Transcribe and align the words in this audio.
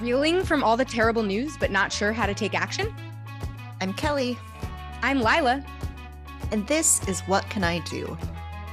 Reeling 0.00 0.44
from 0.44 0.62
all 0.62 0.76
the 0.76 0.84
terrible 0.84 1.22
news, 1.22 1.56
but 1.56 1.70
not 1.70 1.90
sure 1.90 2.12
how 2.12 2.26
to 2.26 2.34
take 2.34 2.54
action? 2.54 2.94
I'm 3.80 3.94
Kelly. 3.94 4.36
I'm 5.00 5.22
Lila. 5.22 5.64
And 6.52 6.66
this 6.66 7.06
is 7.08 7.20
What 7.20 7.48
Can 7.48 7.64
I 7.64 7.78
Do? 7.78 8.18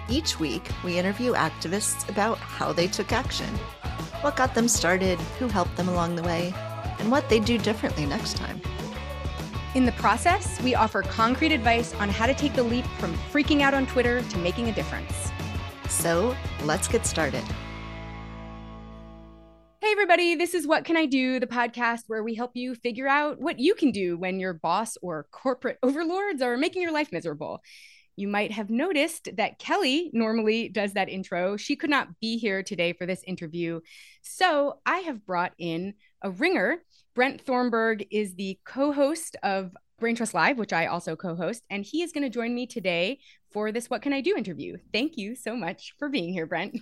Each 0.10 0.38
week, 0.38 0.68
we 0.84 1.00
interview 1.00 1.32
activists 1.32 2.10
about 2.10 2.38
how 2.40 2.74
they 2.74 2.88
took 2.88 3.14
action, 3.14 3.48
what 4.20 4.36
got 4.36 4.54
them 4.54 4.68
started, 4.68 5.18
who 5.40 5.48
helped 5.48 5.78
them 5.78 5.88
along 5.88 6.18
the 6.18 6.24
way, 6.24 6.54
and 7.00 7.10
what 7.10 7.30
they 7.30 7.40
do 7.40 7.58
differently 7.58 8.06
next 8.06 8.36
time. 8.36 8.62
In 9.76 9.86
the 9.86 9.94
process, 9.94 10.62
we 10.62 10.76
offer 10.76 11.04
concrete 11.04 11.54
advice 11.54 11.94
on 11.96 12.10
how 12.10 12.26
to 12.26 12.34
take 12.34 12.54
the 12.54 12.64
leap 12.64 12.86
from 13.00 13.14
freaking 13.32 13.62
out 13.62 13.74
on 13.74 13.88
Twitter 13.88 14.22
to 14.22 14.38
making 14.40 14.68
a 14.68 14.74
difference. 14.74 15.32
So 15.88 16.36
let's 16.64 16.90
get 16.90 17.06
started. 17.06 17.46
Everybody, 20.04 20.36
this 20.36 20.54
is 20.54 20.68
What 20.68 20.84
Can 20.84 20.98
I 20.98 21.06
Do, 21.06 21.40
the 21.40 21.48
podcast 21.48 22.02
where 22.08 22.24
we 22.24 22.36
help 22.36 22.52
you 22.56 22.76
figure 22.76 23.08
out 23.08 23.40
what 23.40 23.58
you 23.58 23.74
can 23.74 23.90
do 23.90 24.18
when 24.18 24.38
your 24.38 24.54
boss 24.54 24.98
or 25.02 25.28
corporate 25.32 25.80
overlords 25.84 26.42
are 26.42 26.58
making 26.58 26.82
your 26.82 26.92
life 26.92 27.14
miserable. 27.14 27.62
You 28.18 28.28
might 28.28 28.52
have 28.52 28.70
noticed 28.70 29.30
that 29.38 29.60
Kelly 29.60 30.12
normally 30.12 30.68
does 30.68 30.92
that 30.92 31.08
intro. 31.08 31.56
She 31.56 31.78
could 31.78 31.90
not 31.90 32.20
be 32.20 32.38
here 32.38 32.62
today 32.62 32.92
for 32.92 33.06
this 33.06 33.24
interview. 33.24 33.80
So 34.22 34.80
I 34.86 34.98
have 35.00 35.26
brought 35.26 35.54
in 35.58 35.94
a 36.22 36.30
ringer. 36.30 36.80
Brent 37.16 37.40
Thornburg 37.40 38.06
is 38.12 38.36
the 38.36 38.60
co 38.66 38.92
host 38.92 39.38
of 39.42 39.72
Brain 40.02 40.18
Trust 40.18 40.34
Live, 40.34 40.58
which 40.58 40.74
I 40.74 40.88
also 40.88 41.16
co 41.16 41.34
host, 41.34 41.64
and 41.70 41.86
he 41.86 42.04
is 42.04 42.12
going 42.12 42.24
to 42.24 42.30
join 42.30 42.54
me 42.54 42.68
today 42.68 43.20
for 43.54 43.72
this 43.72 43.90
What 43.90 44.02
Can 44.02 44.12
I 44.12 44.20
Do 44.20 44.36
interview. 44.36 44.76
Thank 44.92 45.16
you 45.16 45.34
so 45.34 45.56
much 45.56 45.94
for 45.98 46.10
being 46.10 46.34
here, 46.34 46.46
Brent. 46.46 46.76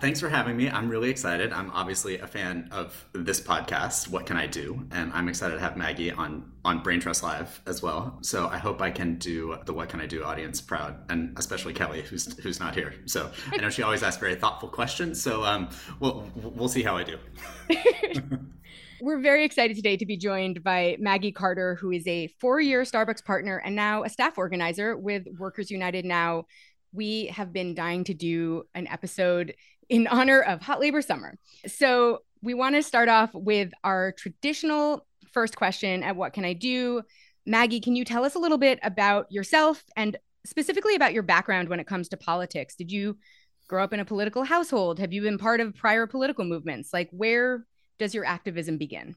Thanks 0.00 0.20
for 0.20 0.28
having 0.28 0.56
me. 0.56 0.70
I'm 0.70 0.88
really 0.88 1.10
excited. 1.10 1.52
I'm 1.52 1.72
obviously 1.72 2.20
a 2.20 2.26
fan 2.28 2.68
of 2.70 3.04
this 3.14 3.40
podcast, 3.40 4.06
What 4.06 4.26
Can 4.26 4.36
I 4.36 4.46
Do? 4.46 4.86
And 4.92 5.12
I'm 5.12 5.28
excited 5.28 5.54
to 5.54 5.60
have 5.60 5.76
Maggie 5.76 6.12
on 6.12 6.52
on 6.64 6.84
Brain 6.84 7.00
Trust 7.00 7.24
Live 7.24 7.60
as 7.66 7.82
well. 7.82 8.16
So 8.20 8.46
I 8.46 8.58
hope 8.58 8.80
I 8.80 8.92
can 8.92 9.16
do 9.16 9.58
the 9.64 9.72
What 9.72 9.88
Can 9.88 10.00
I 10.00 10.06
Do 10.06 10.22
audience 10.22 10.60
proud, 10.60 10.98
and 11.10 11.36
especially 11.36 11.74
Kelly, 11.74 12.02
who's 12.02 12.38
who's 12.38 12.60
not 12.60 12.76
here. 12.76 12.94
So 13.06 13.32
I 13.50 13.56
know 13.56 13.70
she 13.70 13.82
always 13.82 14.04
asks 14.04 14.20
very 14.20 14.36
thoughtful 14.36 14.68
questions. 14.68 15.20
So 15.20 15.42
um, 15.42 15.68
we'll 15.98 16.30
we'll 16.36 16.68
see 16.68 16.84
how 16.84 16.96
I 16.96 17.02
do. 17.02 17.18
We're 19.00 19.20
very 19.20 19.44
excited 19.44 19.74
today 19.74 19.96
to 19.96 20.06
be 20.06 20.16
joined 20.16 20.62
by 20.62 20.96
Maggie 21.00 21.32
Carter, 21.32 21.74
who 21.74 21.90
is 21.90 22.06
a 22.06 22.28
four 22.38 22.60
year 22.60 22.82
Starbucks 22.82 23.24
partner 23.24 23.60
and 23.64 23.74
now 23.74 24.04
a 24.04 24.08
staff 24.08 24.38
organizer 24.38 24.96
with 24.96 25.26
Workers 25.40 25.72
United 25.72 26.04
Now. 26.04 26.44
We 26.92 27.26
have 27.26 27.52
been 27.52 27.74
dying 27.74 28.04
to 28.04 28.14
do 28.14 28.62
an 28.74 28.86
episode 28.86 29.54
in 29.88 30.06
honor 30.06 30.40
of 30.40 30.60
Hot 30.62 30.80
Labor 30.80 31.02
Summer. 31.02 31.38
So 31.66 32.20
we 32.42 32.54
want 32.54 32.74
to 32.74 32.82
start 32.82 33.08
off 33.08 33.30
with 33.34 33.72
our 33.84 34.12
traditional 34.12 35.06
first 35.32 35.56
question 35.56 36.02
at 36.02 36.16
What 36.16 36.32
Can 36.32 36.44
I 36.44 36.52
Do? 36.52 37.02
Maggie, 37.46 37.80
can 37.80 37.96
you 37.96 38.04
tell 38.04 38.24
us 38.24 38.34
a 38.34 38.38
little 38.38 38.58
bit 38.58 38.78
about 38.82 39.30
yourself 39.32 39.82
and 39.96 40.16
specifically 40.44 40.94
about 40.94 41.14
your 41.14 41.22
background 41.22 41.68
when 41.68 41.80
it 41.80 41.86
comes 41.86 42.08
to 42.10 42.16
politics? 42.16 42.74
Did 42.74 42.92
you 42.92 43.16
grow 43.68 43.82
up 43.82 43.92
in 43.92 44.00
a 44.00 44.04
political 44.04 44.44
household? 44.44 44.98
Have 44.98 45.12
you 45.12 45.22
been 45.22 45.38
part 45.38 45.60
of 45.60 45.74
prior 45.74 46.06
political 46.06 46.44
movements? 46.44 46.92
Like, 46.92 47.08
where 47.10 47.66
does 47.98 48.14
your 48.14 48.24
activism 48.24 48.78
begin? 48.78 49.16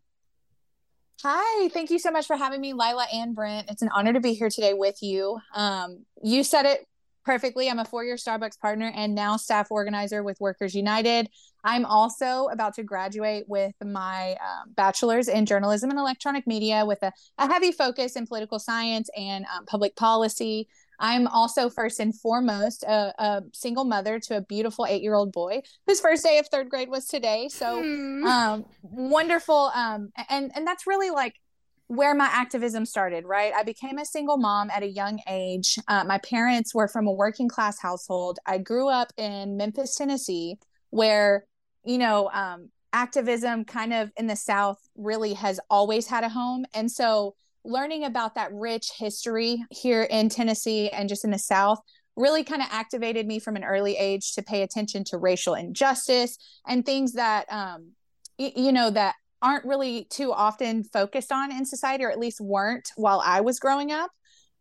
Hi, 1.23 1.69
thank 1.69 1.91
you 1.91 1.99
so 1.99 2.09
much 2.09 2.25
for 2.25 2.35
having 2.35 2.61
me, 2.61 2.73
Lila 2.73 3.05
and 3.13 3.35
Brent. 3.35 3.69
It's 3.69 3.83
an 3.83 3.89
honor 3.93 4.11
to 4.13 4.19
be 4.19 4.33
here 4.33 4.49
today 4.49 4.73
with 4.73 5.03
you. 5.03 5.39
Um, 5.53 6.05
you 6.23 6.43
said 6.43 6.65
it 6.65 6.85
perfectly. 7.23 7.69
I'm 7.69 7.79
a 7.79 7.85
four 7.85 8.03
year 8.03 8.15
Starbucks 8.15 8.59
partner 8.59 8.91
and 8.95 9.15
now 9.15 9.37
staff 9.37 9.71
organizer 9.71 10.23
with 10.23 10.39
Workers 10.39 10.75
United. 10.75 11.29
I'm 11.63 11.85
also 11.85 12.47
about 12.51 12.73
to 12.75 12.83
graduate 12.83 13.45
with 13.47 13.73
my 13.83 14.31
um, 14.31 14.73
bachelor's 14.75 15.27
in 15.27 15.45
journalism 15.45 15.89
and 15.89 15.99
electronic 15.99 16.47
media 16.47 16.85
with 16.85 17.03
a, 17.03 17.11
a 17.37 17.47
heavy 17.47 17.71
focus 17.71 18.15
in 18.15 18.25
political 18.25 18.59
science 18.59 19.09
and 19.15 19.45
um, 19.55 19.65
public 19.65 19.95
policy. 19.95 20.67
I'm 21.01 21.27
also 21.27 21.69
first 21.69 21.99
and 21.99 22.15
foremost 22.15 22.83
a, 22.83 23.13
a 23.17 23.41
single 23.53 23.85
mother 23.85 24.19
to 24.19 24.37
a 24.37 24.41
beautiful 24.41 24.85
eight 24.85 25.01
year 25.01 25.15
old 25.15 25.31
boy 25.31 25.61
whose 25.87 25.99
first 25.99 26.23
day 26.23 26.37
of 26.37 26.47
third 26.47 26.69
grade 26.69 26.89
was 26.89 27.07
today. 27.07 27.49
So 27.49 27.81
mm. 27.81 28.23
um, 28.23 28.65
wonderful. 28.83 29.71
Um, 29.73 30.11
and, 30.29 30.51
and 30.55 30.65
that's 30.65 30.85
really 30.85 31.09
like 31.09 31.40
where 31.91 32.15
my 32.15 32.27
activism 32.31 32.85
started, 32.85 33.25
right? 33.25 33.51
I 33.53 33.63
became 33.63 33.97
a 33.97 34.05
single 34.05 34.37
mom 34.37 34.69
at 34.69 34.81
a 34.81 34.87
young 34.87 35.19
age. 35.27 35.77
Uh, 35.89 36.05
my 36.05 36.19
parents 36.19 36.73
were 36.73 36.87
from 36.87 37.05
a 37.05 37.11
working 37.11 37.49
class 37.49 37.81
household. 37.81 38.39
I 38.45 38.59
grew 38.59 38.87
up 38.87 39.11
in 39.17 39.57
Memphis, 39.57 39.95
Tennessee, 39.95 40.57
where, 40.91 41.43
you 41.83 41.97
know, 41.97 42.29
um, 42.31 42.69
activism 42.93 43.65
kind 43.65 43.91
of 43.91 44.09
in 44.15 44.27
the 44.27 44.37
South 44.37 44.77
really 44.95 45.33
has 45.33 45.59
always 45.69 46.07
had 46.07 46.23
a 46.23 46.29
home. 46.29 46.63
And 46.73 46.89
so 46.89 47.35
learning 47.65 48.05
about 48.05 48.35
that 48.35 48.53
rich 48.53 48.91
history 48.97 49.61
here 49.69 50.03
in 50.03 50.29
Tennessee 50.29 50.89
and 50.91 51.09
just 51.09 51.25
in 51.25 51.31
the 51.31 51.39
South 51.39 51.79
really 52.15 52.45
kind 52.45 52.61
of 52.61 52.69
activated 52.71 53.27
me 53.27 53.37
from 53.37 53.57
an 53.57 53.65
early 53.65 53.97
age 53.97 54.31
to 54.35 54.41
pay 54.41 54.61
attention 54.61 55.03
to 55.03 55.17
racial 55.17 55.55
injustice 55.55 56.37
and 56.65 56.85
things 56.85 57.13
that, 57.13 57.51
um, 57.51 57.91
y- 58.39 58.53
you 58.55 58.71
know, 58.71 58.89
that 58.89 59.15
aren't 59.41 59.65
really 59.65 60.05
too 60.09 60.31
often 60.31 60.83
focused 60.83 61.31
on 61.31 61.51
in 61.51 61.65
society, 61.65 62.03
or 62.03 62.11
at 62.11 62.19
least 62.19 62.39
weren't 62.41 62.91
while 62.95 63.21
I 63.23 63.41
was 63.41 63.59
growing 63.59 63.91
up. 63.91 64.11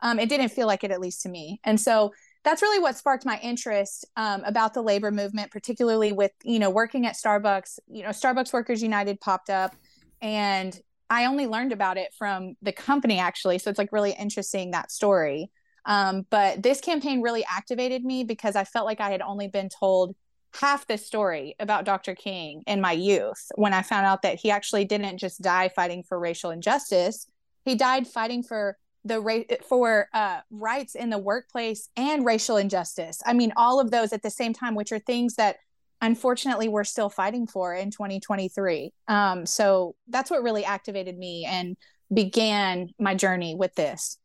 Um, 0.02 0.18
it 0.18 0.28
didn't 0.28 0.48
feel 0.50 0.66
like 0.66 0.84
it, 0.84 0.90
at 0.90 1.00
least 1.00 1.22
to 1.22 1.28
me. 1.28 1.60
And 1.64 1.78
so 1.78 2.12
that's 2.42 2.62
really 2.62 2.78
what 2.78 2.96
sparked 2.96 3.26
my 3.26 3.38
interest 3.42 4.06
um, 4.16 4.42
about 4.44 4.72
the 4.72 4.82
labor 4.82 5.10
movement, 5.10 5.50
particularly 5.50 6.12
with 6.12 6.32
you 6.42 6.58
know 6.58 6.70
working 6.70 7.06
at 7.06 7.16
Starbucks. 7.16 7.78
You 7.88 8.04
know, 8.04 8.08
Starbucks 8.10 8.52
Workers 8.52 8.82
United 8.82 9.20
popped 9.20 9.50
up, 9.50 9.74
and 10.22 10.78
I 11.10 11.26
only 11.26 11.46
learned 11.46 11.72
about 11.72 11.98
it 11.98 12.14
from 12.16 12.54
the 12.62 12.72
company 12.72 13.18
actually. 13.18 13.58
So 13.58 13.68
it's 13.68 13.78
like 13.78 13.92
really 13.92 14.12
interesting 14.12 14.70
that 14.70 14.90
story. 14.90 15.50
Um, 15.84 16.26
but 16.30 16.62
this 16.62 16.80
campaign 16.80 17.22
really 17.22 17.44
activated 17.44 18.04
me 18.04 18.24
because 18.24 18.54
I 18.54 18.64
felt 18.64 18.86
like 18.86 19.00
I 19.00 19.10
had 19.10 19.22
only 19.22 19.48
been 19.48 19.68
told 19.68 20.14
half 20.52 20.86
the 20.86 20.98
story 20.98 21.54
about 21.58 21.84
Dr. 21.84 22.14
King 22.14 22.62
in 22.66 22.80
my 22.80 22.92
youth 22.92 23.50
when 23.54 23.72
I 23.72 23.82
found 23.82 24.06
out 24.06 24.22
that 24.22 24.40
he 24.40 24.50
actually 24.50 24.84
didn't 24.84 25.18
just 25.18 25.40
die 25.40 25.68
fighting 25.68 26.02
for 26.02 26.18
racial 26.18 26.50
injustice. 26.50 27.26
He 27.64 27.74
died 27.74 28.06
fighting 28.06 28.42
for 28.42 28.76
the 29.04 29.20
ra- 29.20 29.56
for 29.66 30.08
uh, 30.12 30.40
rights 30.50 30.94
in 30.94 31.10
the 31.10 31.18
workplace 31.18 31.88
and 31.96 32.24
racial 32.24 32.56
injustice. 32.56 33.22
I 33.24 33.32
mean, 33.32 33.52
all 33.56 33.80
of 33.80 33.90
those 33.90 34.12
at 34.12 34.22
the 34.22 34.30
same 34.30 34.52
time, 34.52 34.74
which 34.74 34.92
are 34.92 34.98
things 34.98 35.36
that 35.36 35.56
unfortunately 36.00 36.68
we're 36.68 36.84
still 36.84 37.08
fighting 37.08 37.46
for 37.46 37.74
in 37.74 37.90
2023. 37.90 38.92
Um, 39.08 39.46
so 39.46 39.94
that's 40.08 40.30
what 40.30 40.42
really 40.42 40.64
activated 40.64 41.16
me 41.16 41.46
and 41.46 41.76
began 42.12 42.90
my 42.98 43.14
journey 43.14 43.54
with 43.54 43.74
this. 43.74 44.18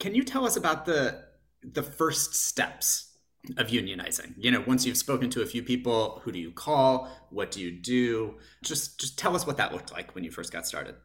Can 0.00 0.14
you 0.14 0.24
tell 0.24 0.44
us 0.44 0.56
about 0.56 0.84
the 0.84 1.24
the 1.62 1.82
first 1.82 2.34
steps 2.34 3.05
of 3.56 3.68
unionizing. 3.68 4.34
You 4.36 4.50
know 4.50 4.64
once 4.66 4.86
you've 4.86 4.96
spoken 4.96 5.30
to 5.30 5.42
a 5.42 5.46
few 5.46 5.62
people 5.62 6.20
who 6.24 6.32
do 6.32 6.38
you 6.38 6.50
call? 6.50 7.08
What 7.30 7.50
do 7.50 7.60
you 7.60 7.70
do? 7.70 8.36
Just 8.62 8.98
just 8.98 9.18
tell 9.18 9.34
us 9.34 9.46
what 9.46 9.56
that 9.56 9.72
looked 9.72 9.92
like 9.92 10.14
when 10.14 10.24
you 10.24 10.30
first 10.30 10.52
got 10.52 10.66
started. 10.66 10.96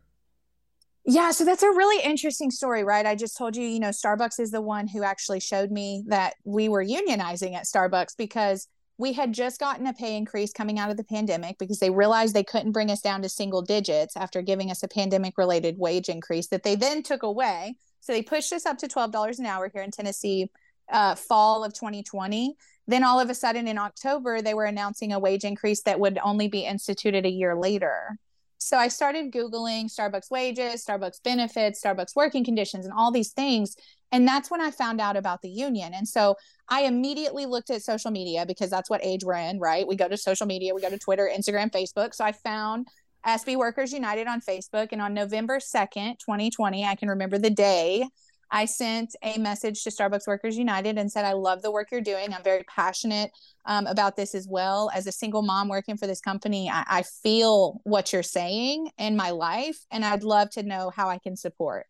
Yeah 1.06 1.32
so 1.32 1.46
that's 1.46 1.64
a 1.64 1.70
really 1.70 2.04
interesting 2.04 2.52
story 2.52 2.84
right? 2.84 3.06
I 3.06 3.16
just 3.16 3.38
told 3.38 3.56
you 3.56 3.64
you 3.64 3.80
know 3.80 3.90
starbucks 3.90 4.40
is 4.40 4.52
the 4.52 4.62
one 4.62 4.88
who 4.88 5.04
actually 5.04 5.40
showed 5.40 5.72
me 5.72 6.04
that 6.08 6.36
we 6.44 6.70
were 6.70 6.84
unionizing 6.84 7.56
at 7.56 7.66
starbucks 7.66 8.16
because 8.18 8.68
we 9.02 9.14
had 9.14 9.34
just 9.34 9.60
gotten 9.60 9.88
a 9.88 9.94
pay 9.94 10.16
increase 10.16 10.54
coming 10.54 10.78
out 10.78 10.92
of 10.92 10.98
the 10.98 11.04
pandemic 11.04 11.58
because 11.58 11.80
they 11.80 11.90
realized 11.90 12.36
they 12.36 12.44
couldn't 12.44 12.72
bring 12.72 12.92
us 12.92 13.02
down 13.02 13.24
to 13.24 13.30
single 13.30 13.64
digits 13.64 14.16
after 14.16 14.44
giving 14.44 14.70
us 14.70 14.84
a 14.84 14.88
pandemic 14.88 15.40
related 15.40 15.80
wage 15.80 16.08
increase 16.08 16.48
that 16.48 16.62
they 16.62 16.76
then 16.76 17.02
took 17.02 17.24
away. 17.24 17.76
So 18.00 18.14
they 18.14 18.22
pushed 18.22 18.54
us 18.54 18.68
up 18.68 18.78
to 18.78 18.88
$12 18.88 19.40
an 19.40 19.46
hour 19.48 19.72
here 19.74 19.82
in 19.82 19.90
tennessee 19.90 20.52
uh, 20.92 21.16
fall 21.16 21.64
of 21.64 21.74
2020. 21.74 22.56
Then 22.88 23.04
all 23.04 23.20
of 23.20 23.30
a 23.30 23.36
sudden 23.36 23.68
in 23.68 23.78
October, 23.78 24.42
they 24.42 24.54
were 24.54 24.66
announcing 24.66 25.14
a 25.14 25.20
wage 25.20 25.44
increase 25.44 25.82
that 25.84 26.00
would 26.00 26.20
only 26.24 26.48
be 26.48 26.66
instituted 26.66 27.26
a 27.26 27.30
year 27.30 27.56
later. 27.56 28.18
So 28.58 28.78
I 28.78 28.90
started 28.90 29.32
Googling 29.32 29.86
Starbucks 29.86 30.30
wages, 30.30 30.86
Starbucks 30.86 31.24
benefits, 31.24 31.84
Starbucks 31.84 32.16
working 32.16 32.46
conditions, 32.46 32.86
and 32.86 32.94
all 32.94 33.12
these 33.12 33.32
things. 33.32 33.76
And 34.12 34.28
that's 34.28 34.52
when 34.52 34.62
I 34.62 34.70
found 34.70 35.02
out 35.02 35.18
about 35.18 35.42
the 35.42 35.50
union. 35.50 35.94
And 35.96 36.08
so 36.08 36.36
I 36.70 36.82
immediately 36.82 37.48
looked 37.48 37.72
at 37.72 37.82
social 37.82 38.12
media 38.12 38.46
because 38.46 38.70
that's 38.70 38.90
what 38.90 39.04
age 39.04 39.24
we're 39.24 39.34
in, 39.34 39.60
right? 39.60 39.88
We 39.88 39.96
go 39.96 40.08
to 40.08 40.16
social 40.16 40.46
media, 40.46 40.76
we 40.76 40.82
go 40.82 40.90
to 40.90 41.00
Twitter, 41.00 41.30
Instagram, 41.34 41.72
Facebook. 41.72 42.14
So 42.14 42.24
I 42.24 42.34
found 42.34 42.88
SB 43.26 43.56
Workers 43.56 43.94
United 43.94 44.28
on 44.28 44.42
Facebook. 44.42 44.90
And 44.92 45.02
on 45.02 45.14
November 45.14 45.60
2nd, 45.60 46.20
2020, 46.20 46.86
I 46.86 46.96
can 46.96 47.10
remember 47.10 47.38
the 47.38 47.50
day, 47.50 48.06
I 48.52 48.66
sent 48.66 49.16
a 49.24 49.38
message 49.38 49.84
to 49.84 49.90
Starbucks 49.90 50.28
Workers 50.28 50.58
United 50.58 50.98
and 50.98 51.10
said, 51.10 51.24
I 51.24 51.34
love 51.34 51.62
the 51.62 51.72
work 51.72 51.88
you're 51.92 52.02
doing. 52.02 52.34
I'm 52.34 52.44
very 52.44 52.64
passionate 52.64 53.32
um, 53.66 53.88
about 53.88 54.18
this 54.18 54.36
as 54.36 54.48
well. 54.48 54.92
As 54.94 55.08
a 55.08 55.12
single 55.12 55.42
mom 55.42 55.70
working 55.70 55.96
for 55.96 56.06
this 56.06 56.20
company, 56.20 56.70
I, 56.70 56.84
I 56.88 57.04
feel 57.04 57.80
what 57.84 58.12
you're 58.12 58.24
saying 58.24 58.92
in 58.98 59.16
my 59.16 59.30
life, 59.30 59.78
and 59.90 60.04
I'd 60.04 60.24
love 60.24 60.50
to 60.52 60.64
know 60.64 60.92
how 60.94 61.10
I 61.10 61.18
can 61.18 61.38
support. 61.38 61.86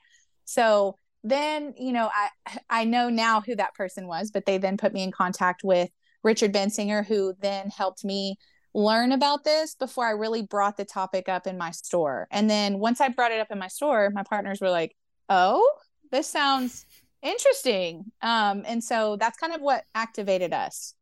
So 0.45 0.95
then, 1.23 1.73
you 1.77 1.93
know, 1.93 2.09
I 2.13 2.59
I 2.69 2.83
know 2.83 3.09
now 3.09 3.41
who 3.41 3.55
that 3.55 3.73
person 3.73 4.07
was, 4.07 4.31
but 4.31 4.45
they 4.45 4.57
then 4.57 4.77
put 4.77 4.93
me 4.93 5.03
in 5.03 5.11
contact 5.11 5.63
with 5.63 5.89
Richard 6.23 6.53
Bensinger, 6.53 7.05
who 7.05 7.33
then 7.41 7.69
helped 7.69 8.03
me 8.03 8.37
learn 8.73 9.11
about 9.11 9.43
this 9.43 9.75
before 9.75 10.05
I 10.05 10.11
really 10.11 10.41
brought 10.41 10.77
the 10.77 10.85
topic 10.85 11.27
up 11.27 11.45
in 11.45 11.57
my 11.57 11.71
store. 11.71 12.27
And 12.31 12.49
then 12.49 12.79
once 12.79 13.01
I 13.01 13.09
brought 13.09 13.31
it 13.31 13.39
up 13.39 13.51
in 13.51 13.59
my 13.59 13.67
store, 13.67 14.09
my 14.13 14.23
partners 14.23 14.61
were 14.61 14.69
like, 14.69 14.95
"Oh, 15.29 15.67
this 16.11 16.27
sounds 16.27 16.85
interesting." 17.21 18.11
Um, 18.21 18.63
and 18.65 18.83
so 18.83 19.15
that's 19.15 19.37
kind 19.37 19.53
of 19.53 19.61
what 19.61 19.85
activated 19.95 20.53
us. 20.53 20.93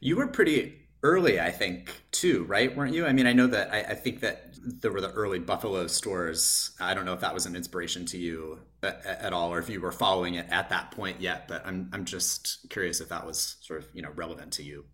You 0.00 0.16
were 0.16 0.28
pretty 0.28 0.84
early, 1.04 1.38
I 1.38 1.50
think, 1.50 1.92
too, 2.10 2.44
right? 2.44 2.74
Weren't 2.74 2.94
you? 2.94 3.06
I 3.06 3.12
mean, 3.12 3.26
I 3.26 3.32
know 3.34 3.46
that 3.46 3.72
I, 3.72 3.80
I, 3.82 3.94
think 3.94 4.20
that 4.20 4.54
there 4.64 4.90
were 4.90 5.02
the 5.02 5.10
early 5.10 5.38
Buffalo 5.38 5.86
stores. 5.86 6.72
I 6.80 6.94
don't 6.94 7.04
know 7.04 7.12
if 7.12 7.20
that 7.20 7.34
was 7.34 7.44
an 7.44 7.54
inspiration 7.54 8.06
to 8.06 8.18
you 8.18 8.60
at, 8.82 9.04
at, 9.04 9.32
all, 9.34 9.52
or 9.52 9.58
if 9.58 9.68
you 9.68 9.80
were 9.82 9.92
following 9.92 10.34
it 10.34 10.46
at 10.50 10.70
that 10.70 10.90
point 10.92 11.20
yet. 11.20 11.46
But 11.46 11.66
I'm 11.66 11.90
I'm 11.92 12.06
just 12.06 12.70
curious 12.70 13.00
if 13.00 13.10
that 13.10 13.26
was 13.26 13.56
sort 13.60 13.80
of 13.80 13.88
you 13.92 14.02
know 14.02 14.10
relevant 14.14 14.52
to 14.54 14.62
you. 14.62 14.86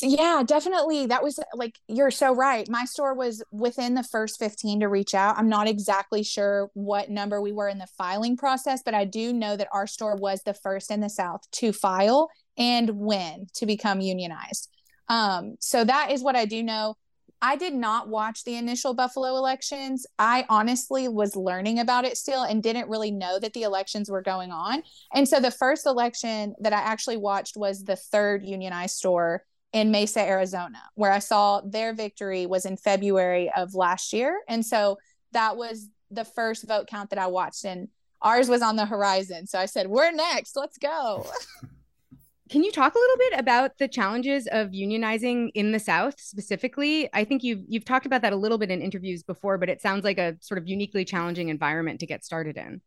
Yeah, 0.00 0.42
definitely. 0.46 1.06
That 1.06 1.22
was 1.22 1.38
like 1.54 1.78
you're 1.88 2.10
so 2.10 2.34
right. 2.34 2.68
My 2.70 2.86
store 2.86 3.14
was 3.14 3.42
within 3.52 3.94
the 3.94 4.02
first 4.02 4.38
15 4.38 4.80
to 4.80 4.88
reach 4.88 5.14
out. 5.14 5.36
I'm 5.36 5.48
not 5.48 5.68
exactly 5.68 6.22
sure 6.22 6.70
what 6.72 7.10
number 7.10 7.40
we 7.42 7.52
were 7.52 7.68
in 7.68 7.78
the 7.78 7.86
filing 7.98 8.36
process, 8.36 8.80
but 8.82 8.94
I 8.94 9.04
do 9.04 9.32
know 9.32 9.56
that 9.56 9.68
our 9.72 9.86
store 9.86 10.16
was 10.16 10.42
the 10.42 10.54
first 10.54 10.90
in 10.90 11.00
the 11.00 11.10
South 11.10 11.42
to 11.52 11.72
file 11.72 12.30
and 12.56 12.90
when 12.90 13.46
to 13.56 13.66
become 13.66 14.00
unionized. 14.00 14.70
Um, 15.08 15.56
so 15.60 15.84
that 15.84 16.10
is 16.10 16.22
what 16.22 16.36
I 16.36 16.46
do 16.46 16.62
know. 16.62 16.96
I 17.42 17.56
did 17.56 17.74
not 17.74 18.08
watch 18.08 18.44
the 18.44 18.56
initial 18.56 18.94
Buffalo 18.94 19.36
elections. 19.36 20.06
I 20.18 20.46
honestly 20.48 21.08
was 21.08 21.36
learning 21.36 21.78
about 21.78 22.06
it 22.06 22.16
still 22.16 22.42
and 22.42 22.62
didn't 22.62 22.88
really 22.88 23.10
know 23.10 23.38
that 23.38 23.52
the 23.52 23.64
elections 23.64 24.10
were 24.10 24.22
going 24.22 24.50
on. 24.50 24.82
And 25.12 25.28
so 25.28 25.40
the 25.40 25.50
first 25.50 25.84
election 25.84 26.54
that 26.60 26.72
I 26.72 26.78
actually 26.78 27.18
watched 27.18 27.58
was 27.58 27.84
the 27.84 27.96
third 27.96 28.46
unionized 28.46 28.94
store 28.96 29.42
in 29.74 29.90
Mesa, 29.90 30.20
Arizona, 30.20 30.80
where 30.94 31.10
I 31.10 31.18
saw 31.18 31.60
their 31.60 31.92
victory 31.92 32.46
was 32.46 32.64
in 32.64 32.76
February 32.76 33.50
of 33.54 33.74
last 33.74 34.12
year. 34.12 34.40
And 34.48 34.64
so 34.64 34.98
that 35.32 35.56
was 35.56 35.90
the 36.12 36.24
first 36.24 36.66
vote 36.66 36.86
count 36.86 37.10
that 37.10 37.18
I 37.18 37.26
watched. 37.26 37.64
And 37.64 37.88
ours 38.22 38.48
was 38.48 38.62
on 38.62 38.76
the 38.76 38.86
horizon. 38.86 39.48
So 39.48 39.58
I 39.58 39.66
said, 39.66 39.88
We're 39.88 40.12
next. 40.12 40.56
Let's 40.56 40.78
go. 40.78 41.26
Can 42.50 42.62
you 42.62 42.70
talk 42.70 42.94
a 42.94 42.98
little 42.98 43.16
bit 43.16 43.40
about 43.40 43.78
the 43.78 43.88
challenges 43.88 44.46
of 44.46 44.68
unionizing 44.68 45.50
in 45.54 45.72
the 45.72 45.80
South 45.80 46.20
specifically? 46.20 47.08
I 47.12 47.24
think 47.24 47.42
you've 47.42 47.64
you've 47.66 47.84
talked 47.84 48.06
about 48.06 48.22
that 48.22 48.32
a 48.32 48.36
little 48.36 48.58
bit 48.58 48.70
in 48.70 48.80
interviews 48.80 49.24
before, 49.24 49.58
but 49.58 49.68
it 49.68 49.82
sounds 49.82 50.04
like 50.04 50.18
a 50.18 50.36
sort 50.40 50.58
of 50.58 50.68
uniquely 50.68 51.04
challenging 51.04 51.48
environment 51.48 51.98
to 52.00 52.06
get 52.06 52.24
started 52.24 52.56
in. 52.56 52.80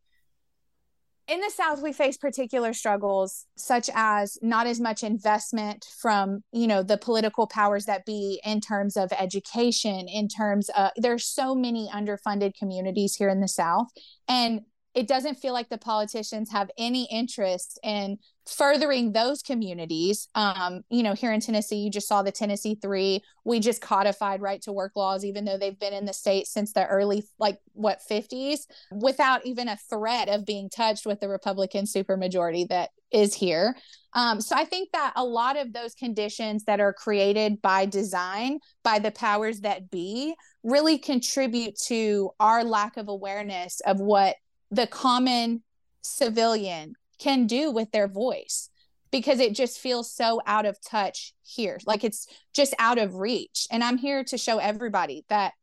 In 1.27 1.41
the 1.41 1.49
South, 1.49 1.81
we 1.81 1.91
face 1.91 2.15
particular 2.15 2.71
struggles 2.73 3.45
such 3.57 3.89
as 3.93 4.37
not 4.41 4.65
as 4.65 4.79
much 4.79 5.03
investment 5.03 5.85
from, 5.99 6.41
you 6.53 6.67
know, 6.67 6.83
the 6.83 6.97
political 6.97 7.47
powers 7.47 7.85
that 7.85 8.05
be 8.05 8.39
in 8.45 8.61
terms 8.61 8.95
of 8.95 9.11
education, 9.11 10.07
in 10.07 10.29
terms 10.29 10.69
of 10.69 10.91
there's 10.95 11.25
so 11.25 11.53
many 11.53 11.89
underfunded 11.93 12.53
communities 12.57 13.15
here 13.15 13.27
in 13.27 13.41
the 13.41 13.47
South. 13.49 13.87
And 14.29 14.61
it 14.97 15.07
doesn't 15.07 15.35
feel 15.35 15.53
like 15.53 15.69
the 15.69 15.77
politicians 15.77 16.49
have 16.49 16.71
any 16.75 17.07
interest 17.11 17.79
in 17.83 18.17
furthering 18.47 19.11
those 19.11 19.43
communities. 19.43 20.27
Um, 20.33 20.81
you 20.89 21.03
know, 21.03 21.13
here 21.13 21.31
in 21.31 21.39
Tennessee, 21.39 21.75
you 21.75 21.91
just 21.91 22.07
saw 22.07 22.23
the 22.23 22.31
Tennessee 22.31 22.73
Three. 22.81 23.21
We 23.45 23.59
just 23.59 23.79
codified 23.79 24.41
right 24.41 24.59
to 24.63 24.73
work 24.73 24.93
laws, 24.95 25.23
even 25.23 25.45
though 25.45 25.59
they've 25.59 25.77
been 25.77 25.93
in 25.93 26.05
the 26.05 26.13
state 26.13 26.47
since 26.47 26.73
the 26.73 26.87
early, 26.87 27.23
like, 27.37 27.59
what, 27.73 27.99
50s, 28.09 28.61
without 28.91 29.45
even 29.45 29.67
a 29.67 29.77
threat 29.87 30.29
of 30.29 30.47
being 30.47 30.67
touched 30.67 31.05
with 31.05 31.19
the 31.19 31.29
Republican 31.29 31.85
supermajority 31.85 32.67
that 32.69 32.89
is 33.11 33.35
here. 33.35 33.77
Um, 34.13 34.41
so 34.41 34.55
I 34.55 34.65
think 34.65 34.89
that 34.93 35.13
a 35.15 35.23
lot 35.23 35.57
of 35.57 35.73
those 35.73 35.93
conditions 35.93 36.63
that 36.63 36.79
are 36.79 36.91
created 36.91 37.61
by 37.61 37.85
design, 37.85 38.61
by 38.83 38.97
the 38.97 39.11
powers 39.11 39.59
that 39.59 39.91
be, 39.91 40.33
really 40.63 40.97
contribute 40.97 41.77
to 41.85 42.31
our 42.39 42.63
lack 42.63 42.97
of 42.97 43.09
awareness 43.09 43.79
of 43.81 43.99
what 43.99 44.35
the 44.71 44.87
common 44.87 45.63
civilian 46.01 46.93
can 47.19 47.47
do 47.47 47.71
with 47.71 47.91
their 47.91 48.07
voice 48.07 48.69
because 49.11 49.39
it 49.39 49.55
just 49.55 49.79
feels 49.79 50.11
so 50.11 50.41
out 50.45 50.65
of 50.65 50.81
touch 50.81 51.33
here. 51.43 51.79
Like 51.85 52.03
it's 52.03 52.27
just 52.53 52.73
out 52.79 52.97
of 52.97 53.15
reach. 53.15 53.67
And 53.71 53.83
I'm 53.83 53.97
here 53.97 54.23
to 54.25 54.37
show 54.37 54.57
everybody 54.57 55.25
that 55.29 55.53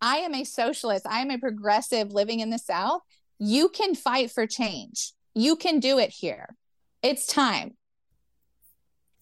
I 0.00 0.18
am 0.18 0.34
a 0.34 0.44
socialist, 0.44 1.06
I 1.06 1.20
am 1.20 1.30
a 1.30 1.38
progressive 1.38 2.12
living 2.12 2.40
in 2.40 2.50
the 2.50 2.58
South. 2.58 3.02
You 3.38 3.68
can 3.68 3.94
fight 3.94 4.30
for 4.30 4.46
change. 4.46 5.12
You 5.34 5.56
can 5.56 5.80
do 5.80 5.98
it 5.98 6.10
here. 6.10 6.56
It's 7.02 7.26
time. 7.26 7.76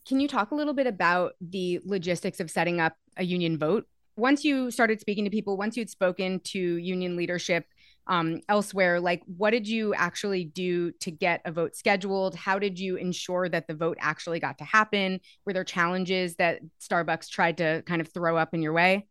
Can 0.07 0.21
you 0.21 0.29
talk 0.29 0.51
a 0.51 0.55
little 0.55 0.75
bit 0.75 0.87
about 0.87 1.33
the 1.41 1.81
logistics 1.85 2.41
of 2.41 2.51
setting 2.51 2.81
up 2.81 2.95
a 3.17 3.25
union 3.25 3.59
vote? 3.59 3.87
Once 4.17 4.45
you 4.45 4.71
started 4.71 5.01
speaking 5.01 5.25
to 5.25 5.31
people, 5.31 5.57
once 5.57 5.77
you'd 5.77 5.89
spoken 5.89 6.41
to 6.41 6.59
union 6.59 7.17
leadership, 7.17 7.65
um, 8.07 8.41
elsewhere 8.49 9.01
like 9.01 9.23
what 9.37 9.51
did 9.51 9.69
you 9.69 9.95
actually 9.95 10.45
do 10.45 10.91
to 11.01 11.11
get 11.11 11.43
a 11.45 11.53
vote 11.53 11.77
scheduled? 11.77 12.35
How 12.35 12.59
did 12.59 12.79
you 12.79 12.97
ensure 12.97 13.49
that 13.49 13.67
the 13.69 13.75
vote 13.75 13.99
actually 14.01 14.41
got 14.41 14.59
to 14.59 14.65
happen? 14.65 15.21
Were 15.45 15.53
there 15.53 15.65
challenges 15.65 16.37
that 16.37 16.61
starbucks 16.81 17.29
tried 17.29 17.59
to 17.59 17.83
kind 17.87 18.01
of 18.01 18.13
throw 18.13 18.37
up 18.37 18.55
in 18.55 18.63
your 18.63 18.73
way? 18.73 19.07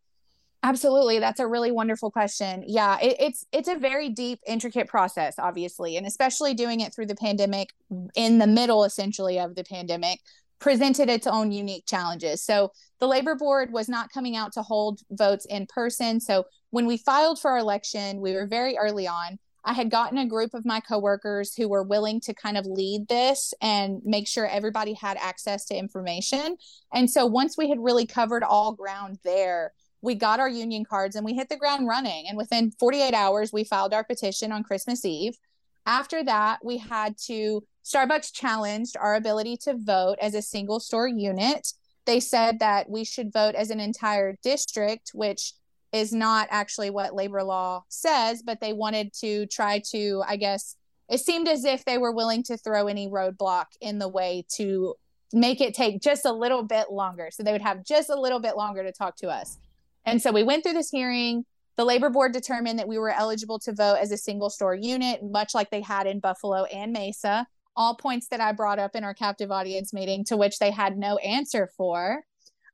Absolutely. 0.61 1.19
That's 1.19 1.39
a 1.39 1.47
really 1.47 1.71
wonderful 1.71 2.11
question. 2.11 2.65
Yeah 2.67 2.99
it, 2.99 3.15
it's 3.19 3.45
it's 3.51 3.69
a 3.69 3.75
very 3.75 4.09
deep 4.09 4.39
intricate 4.45 4.87
process 4.87 5.35
obviously 5.39 5.95
and 5.95 6.05
especially 6.05 6.53
doing 6.53 6.81
it 6.81 6.93
through 6.93 7.07
the 7.07 7.15
pandemic 7.15 7.69
in 8.15 8.39
the 8.39 8.47
middle 8.47 8.83
essentially 8.83 9.39
of 9.39 9.55
the 9.55 9.63
pandemic 9.63 10.19
presented 10.59 11.09
its 11.09 11.25
own 11.25 11.51
unique 11.51 11.85
challenges. 11.85 12.43
So 12.43 12.71
the 12.99 13.07
labor 13.07 13.35
board 13.35 13.71
was 13.71 13.89
not 13.89 14.11
coming 14.11 14.35
out 14.35 14.51
to 14.53 14.61
hold 14.61 14.99
votes 15.11 15.45
in 15.45 15.65
person. 15.67 16.19
So 16.19 16.45
when 16.71 16.85
we 16.85 16.97
filed 16.97 17.39
for 17.39 17.51
our 17.51 17.57
election, 17.57 18.21
we 18.21 18.33
were 18.33 18.47
very 18.47 18.77
early 18.77 19.07
on. 19.07 19.39
I 19.65 19.73
had 19.73 19.91
gotten 19.91 20.17
a 20.17 20.25
group 20.25 20.53
of 20.53 20.65
my 20.65 20.79
coworkers 20.79 21.53
who 21.53 21.67
were 21.67 21.83
willing 21.83 22.21
to 22.21 22.33
kind 22.33 22.57
of 22.57 22.65
lead 22.65 23.07
this 23.07 23.53
and 23.61 24.01
make 24.05 24.27
sure 24.27 24.47
everybody 24.47 24.93
had 24.93 25.17
access 25.17 25.65
to 25.65 25.75
information. 25.75 26.55
And 26.93 27.09
so 27.09 27.25
once 27.25 27.57
we 27.57 27.69
had 27.69 27.79
really 27.79 28.05
covered 28.05 28.43
all 28.43 28.73
ground 28.73 29.19
there, 29.23 29.73
we 30.01 30.15
got 30.15 30.39
our 30.39 30.49
union 30.49 30.85
cards 30.85 31.15
and 31.15 31.25
we 31.25 31.33
hit 31.33 31.49
the 31.49 31.57
ground 31.57 31.87
running. 31.87 32.25
And 32.27 32.37
within 32.37 32.71
48 32.71 33.13
hours, 33.13 33.51
we 33.51 33.65
filed 33.65 33.93
our 33.93 34.03
petition 34.03 34.51
on 34.51 34.63
Christmas 34.63 35.03
Eve. 35.03 35.37
After 35.85 36.23
that, 36.23 36.59
we 36.63 36.77
had 36.77 37.17
to 37.25 37.63
Starbucks 37.83 38.33
challenged 38.33 38.95
our 38.97 39.15
ability 39.15 39.57
to 39.57 39.75
vote 39.75 40.17
as 40.21 40.35
a 40.35 40.41
single 40.41 40.79
store 40.79 41.07
unit. 41.07 41.73
They 42.05 42.19
said 42.19 42.59
that 42.59 42.89
we 42.89 43.03
should 43.03 43.33
vote 43.33 43.55
as 43.55 43.71
an 43.71 43.79
entire 43.79 44.37
district, 44.43 45.11
which 45.13 45.53
is 45.91 46.13
not 46.13 46.47
actually 46.51 46.89
what 46.89 47.15
labor 47.15 47.43
law 47.43 47.83
says, 47.89 48.43
but 48.43 48.59
they 48.61 48.73
wanted 48.73 49.13
to 49.13 49.45
try 49.47 49.81
to, 49.91 50.23
I 50.27 50.35
guess, 50.35 50.75
it 51.09 51.19
seemed 51.19 51.47
as 51.47 51.65
if 51.65 51.85
they 51.85 51.97
were 51.97 52.11
willing 52.11 52.43
to 52.43 52.57
throw 52.57 52.87
any 52.87 53.07
roadblock 53.07 53.65
in 53.81 53.97
the 53.97 54.07
way 54.07 54.45
to 54.55 54.95
make 55.33 55.61
it 55.61 55.73
take 55.73 56.01
just 56.01 56.25
a 56.25 56.31
little 56.31 56.63
bit 56.63 56.91
longer. 56.91 57.29
So 57.31 57.43
they 57.43 57.51
would 57.51 57.61
have 57.61 57.83
just 57.83 58.09
a 58.09 58.19
little 58.19 58.39
bit 58.39 58.55
longer 58.55 58.83
to 58.83 58.91
talk 58.91 59.15
to 59.17 59.29
us. 59.29 59.57
And 60.05 60.21
so 60.21 60.31
we 60.31 60.43
went 60.43 60.63
through 60.63 60.73
this 60.73 60.89
hearing. 60.89 61.45
The 61.77 61.85
labor 61.85 62.09
board 62.09 62.33
determined 62.33 62.77
that 62.79 62.87
we 62.87 62.97
were 62.97 63.09
eligible 63.09 63.59
to 63.59 63.73
vote 63.73 63.97
as 64.01 64.11
a 64.11 64.17
single 64.17 64.49
store 64.49 64.75
unit, 64.75 65.21
much 65.23 65.55
like 65.55 65.71
they 65.71 65.81
had 65.81 66.07
in 66.07 66.19
Buffalo 66.19 66.65
and 66.65 66.93
Mesa 66.93 67.47
all 67.75 67.95
points 67.95 68.27
that 68.27 68.41
I 68.41 68.51
brought 68.51 68.77
up 68.77 68.95
in 68.95 69.05
our 69.05 69.13
captive 69.13 69.51
audience 69.51 69.93
meeting 69.93 70.25
to 70.25 70.35
which 70.35 70.59
they 70.59 70.69
had 70.69 70.97
no 70.97 71.17
answer 71.17 71.69
for. 71.77 72.25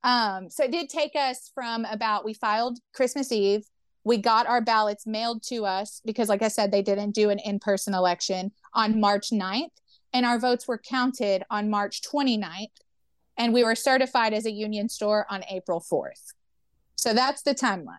Um, 0.05 0.51
so 0.51 0.63
it 0.63 0.71
did 0.71 0.87
take 0.87 1.15
us 1.15 1.51
from 1.53 1.83
about, 1.85 2.23
we 2.23 2.35
filed 2.35 2.77
Christmas 2.93 3.31
Eve. 3.31 3.65
We 4.03 4.17
got 4.17 4.45
our 4.45 4.61
ballots 4.61 5.07
mailed 5.07 5.41
to 5.47 5.65
us 5.65 5.99
because, 6.05 6.29
like 6.29 6.43
I 6.43 6.47
said, 6.47 6.71
they 6.71 6.83
didn't 6.83 7.15
do 7.15 7.31
an 7.31 7.39
in 7.39 7.59
person 7.59 7.95
election 7.95 8.51
on 8.75 8.99
March 8.99 9.31
9th. 9.31 9.71
And 10.13 10.23
our 10.23 10.37
votes 10.37 10.67
were 10.67 10.77
counted 10.77 11.43
on 11.49 11.71
March 11.71 12.01
29th. 12.03 12.67
And 13.35 13.51
we 13.51 13.63
were 13.63 13.75
certified 13.75 14.31
as 14.31 14.45
a 14.45 14.51
union 14.51 14.89
store 14.89 15.25
on 15.27 15.43
April 15.49 15.81
4th. 15.81 16.33
So 16.95 17.13
that's 17.13 17.41
the 17.41 17.55
timeline. 17.55 17.97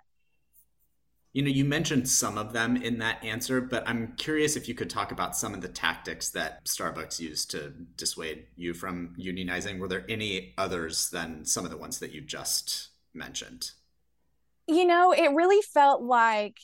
You 1.37 1.43
know, 1.43 1.50
you 1.50 1.66
mentioned 1.66 2.09
some 2.09 2.38
of 2.38 2.55
them 2.55 2.78
in 2.78 2.97
that 3.00 3.23
answer, 3.23 3.61
but 3.61 3.87
I'm 3.87 4.14
curious 4.16 4.57
if 4.57 4.71
you 4.71 4.75
could 4.75 4.88
talk 4.88 5.12
about 5.12 5.37
some 5.37 5.52
of 5.52 5.61
the 5.61 5.69
tactics 5.69 6.31
that 6.31 6.64
Starbucks 6.64 7.21
used 7.21 7.50
to 7.50 7.75
dissuade 7.99 8.47
you 8.57 8.73
from 8.73 9.14
unionizing. 9.19 9.78
Were 9.78 9.87
there 9.87 10.07
any 10.09 10.55
others 10.57 11.11
than 11.11 11.45
some 11.45 11.66
of 11.66 11.71
the 11.71 11.76
ones 11.76 11.99
that 11.99 12.14
you 12.14 12.23
just 12.23 12.88
mentioned? 13.12 13.73
You 14.66 14.87
know, 14.87 15.12
it 15.12 15.31
really 15.35 15.61
felt 15.61 16.00
like 16.00 16.57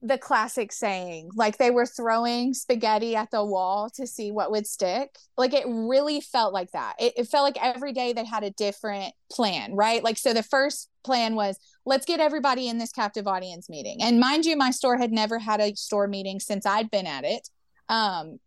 the 0.00 0.18
classic 0.18 0.72
saying 0.72 1.28
like 1.34 1.58
they 1.58 1.72
were 1.72 1.86
throwing 1.86 2.54
spaghetti 2.54 3.16
at 3.16 3.32
the 3.32 3.44
wall 3.44 3.90
to 3.96 4.06
see 4.06 4.30
what 4.30 4.50
would 4.50 4.66
stick. 4.66 5.18
Like 5.36 5.52
it 5.52 5.64
really 5.66 6.20
felt 6.20 6.54
like 6.54 6.70
that. 6.70 6.94
It, 7.00 7.14
it, 7.16 7.28
felt 7.28 7.42
like 7.42 7.58
every 7.60 7.92
day 7.92 8.12
they 8.12 8.24
had 8.24 8.44
a 8.44 8.50
different 8.50 9.12
plan 9.30 9.74
right? 9.74 10.02
Like 10.04 10.16
so 10.16 10.32
the 10.32 10.42
first 10.42 10.88
plan 11.04 11.34
was 11.34 11.58
let's 11.84 12.06
get 12.06 12.20
everybody 12.20 12.68
in 12.68 12.78
this 12.78 12.92
captive 12.92 13.26
audience 13.26 13.68
meeting. 13.68 13.98
And 14.00 14.20
mind 14.20 14.44
you 14.44 14.56
my 14.56 14.70
store 14.70 14.96
had 14.96 15.10
never 15.10 15.38
had 15.38 15.60
a 15.60 15.74
store 15.74 16.06
meeting 16.06 16.38
since 16.38 16.64
i'd 16.64 16.90
been 16.90 17.06
at 17.06 17.24
it. 17.24 17.48
Um 17.88 18.38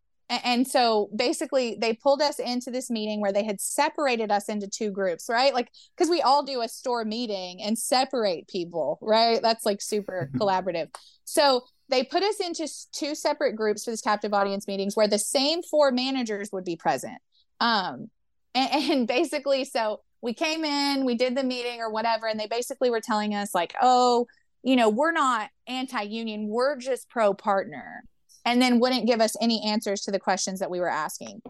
and 0.43 0.67
so 0.67 1.09
basically 1.15 1.77
they 1.79 1.93
pulled 1.93 2.21
us 2.21 2.39
into 2.39 2.71
this 2.71 2.89
meeting 2.89 3.19
where 3.19 3.33
they 3.33 3.43
had 3.43 3.59
separated 3.59 4.31
us 4.31 4.47
into 4.47 4.67
two 4.67 4.89
groups 4.89 5.27
right? 5.29 5.53
Like 5.53 5.69
because 5.95 6.09
we 6.09 6.21
all 6.21 6.43
do 6.43 6.61
a 6.61 6.67
store 6.67 7.03
meeting 7.03 7.61
and 7.61 7.77
separate 7.77 8.47
people 8.47 8.97
right? 9.01 9.41
That's 9.41 9.65
like 9.65 9.81
super 9.81 10.29
collaborative. 10.37 10.87
So 11.25 11.63
they 11.89 12.03
put 12.03 12.23
us 12.23 12.39
into 12.39 12.67
two 12.93 13.13
separate 13.15 13.55
groups 13.55 13.83
for 13.83 13.91
this 13.91 14.01
captive 14.01 14.33
audience 14.33 14.67
meetings 14.67 14.95
where 14.95 15.07
the 15.07 15.19
same 15.19 15.61
four 15.63 15.91
managers 15.91 16.49
would 16.51 16.63
be 16.63 16.77
present. 16.77 17.17
Um 17.59 18.09
and, 18.55 18.71
and 18.91 19.07
basically 19.07 19.65
so 19.65 20.01
we 20.21 20.33
came 20.33 20.63
in 20.63 21.05
we 21.05 21.15
did 21.15 21.35
the 21.35 21.43
meeting 21.43 21.81
or 21.81 21.91
whatever 21.91 22.27
and 22.27 22.39
they 22.39 22.47
basically 22.47 22.89
were 22.89 23.01
telling 23.01 23.35
us 23.35 23.53
like 23.53 23.73
oh 23.81 24.27
you 24.63 24.75
know 24.75 24.89
we're 24.89 25.11
not 25.11 25.49
anti-union 25.67 26.47
we're 26.47 26.77
just 26.77 27.09
pro 27.09 27.33
partner 27.33 28.03
and 28.45 28.61
then 28.61 28.79
wouldn't 28.79 29.07
give 29.07 29.21
us 29.21 29.35
any 29.41 29.63
answers 29.65 30.01
to 30.01 30.11
the 30.11 30.19
questions 30.19 30.59
that 30.59 30.71
we 30.71 30.79
were 30.79 30.89
asking. 30.89 31.41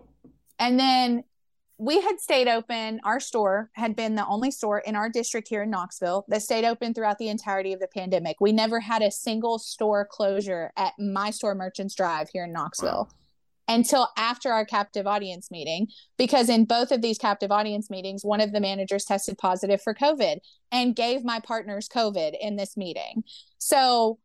And 0.59 0.79
then 0.79 1.23
we 1.77 1.99
had 1.99 2.19
stayed 2.19 2.47
open. 2.47 2.99
Our 3.03 3.19
store 3.19 3.71
had 3.73 3.95
been 3.95 4.13
the 4.13 4.27
only 4.27 4.51
store 4.51 4.79
in 4.79 4.95
our 4.95 5.09
district 5.09 5.47
here 5.47 5.63
in 5.63 5.71
Knoxville 5.71 6.25
that 6.27 6.43
stayed 6.43 6.63
open 6.63 6.93
throughout 6.93 7.17
the 7.17 7.29
entirety 7.29 7.73
of 7.73 7.79
the 7.79 7.87
pandemic. 7.87 8.37
We 8.39 8.51
never 8.51 8.79
had 8.79 9.01
a 9.01 9.09
single 9.09 9.57
store 9.57 10.05
closure 10.05 10.71
at 10.77 10.93
my 10.99 11.31
store 11.31 11.55
Merchants 11.55 11.95
Drive 11.95 12.29
here 12.29 12.43
in 12.43 12.53
Knoxville. 12.53 13.09
Wow. 13.09 13.17
Until 13.67 14.09
after 14.17 14.51
our 14.51 14.65
captive 14.65 15.07
audience 15.07 15.49
meeting, 15.49 15.87
because 16.17 16.49
in 16.49 16.65
both 16.65 16.91
of 16.91 17.01
these 17.01 17.17
captive 17.17 17.51
audience 17.51 17.89
meetings, 17.89 18.23
one 18.23 18.41
of 18.41 18.51
the 18.51 18.59
managers 18.59 19.05
tested 19.05 19.37
positive 19.37 19.81
for 19.81 19.95
COVID 19.95 20.39
and 20.71 20.95
gave 20.95 21.23
my 21.23 21.39
partners 21.39 21.87
COVID 21.87 22.35
in 22.39 22.57
this 22.57 22.75
meeting. 22.75 23.23
So 23.59 24.19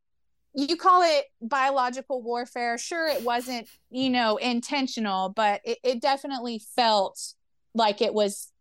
you 0.56 0.76
call 0.76 1.02
it 1.02 1.26
biological 1.42 2.22
warfare. 2.22 2.78
Sure, 2.78 3.06
it 3.06 3.22
wasn't, 3.22 3.68
you 3.90 4.08
know, 4.08 4.38
intentional, 4.38 5.28
but 5.28 5.60
it, 5.64 5.78
it 5.84 6.00
definitely 6.00 6.60
felt 6.74 7.34
like 7.74 8.00
it 8.00 8.14
was 8.14 8.52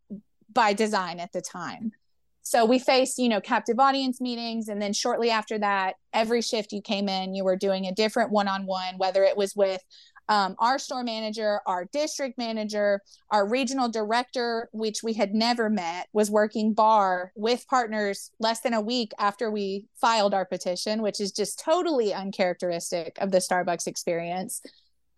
by 0.52 0.74
design 0.74 1.22
at 1.22 1.32
the 1.32 1.42
time. 1.42 1.94
So 2.42 2.64
we 2.66 2.80
faced, 2.80 3.18
you 3.18 3.30
know, 3.30 3.42
captive 3.42 3.80
audience 3.80 4.22
meetings. 4.22 4.68
And 4.68 4.82
then 4.82 4.94
shortly 4.94 5.32
after 5.32 5.58
that, 5.58 5.96
every 6.14 6.42
shift 6.42 6.74
you 6.74 6.82
came 6.82 7.10
in, 7.10 7.34
you 7.34 7.44
were 7.44 7.56
doing 7.56 7.88
a 7.88 7.92
different 7.92 8.30
one 8.30 8.48
on 8.48 8.66
one, 8.66 8.98
whether 8.98 9.24
it 9.24 9.36
was 9.36 9.56
with 9.56 9.82
um, 10.28 10.56
our 10.60 10.80
store 10.80 11.04
manager, 11.04 11.60
our 11.66 11.86
district 11.86 12.38
manager, 12.38 13.02
our 13.30 13.48
regional 13.48 13.90
director, 13.90 14.70
which 14.72 15.04
we 15.04 15.14
had 15.14 15.34
never 15.34 15.70
met, 15.70 16.08
was 16.14 16.32
working 16.32 16.74
bar 16.74 17.32
with 17.36 17.68
partners 17.68 18.32
less 18.40 18.62
than 18.62 18.74
a 18.74 18.82
week 18.82 19.12
after 19.20 19.52
we 19.52 19.86
filed 20.00 20.34
our 20.34 20.46
petition, 20.46 21.02
which 21.02 21.20
is 21.20 21.32
just 21.32 21.62
totally 21.64 22.14
uncharacteristic 22.14 23.18
of 23.20 23.32
the 23.32 23.38
Starbucks 23.38 23.88
experience. 23.88 24.62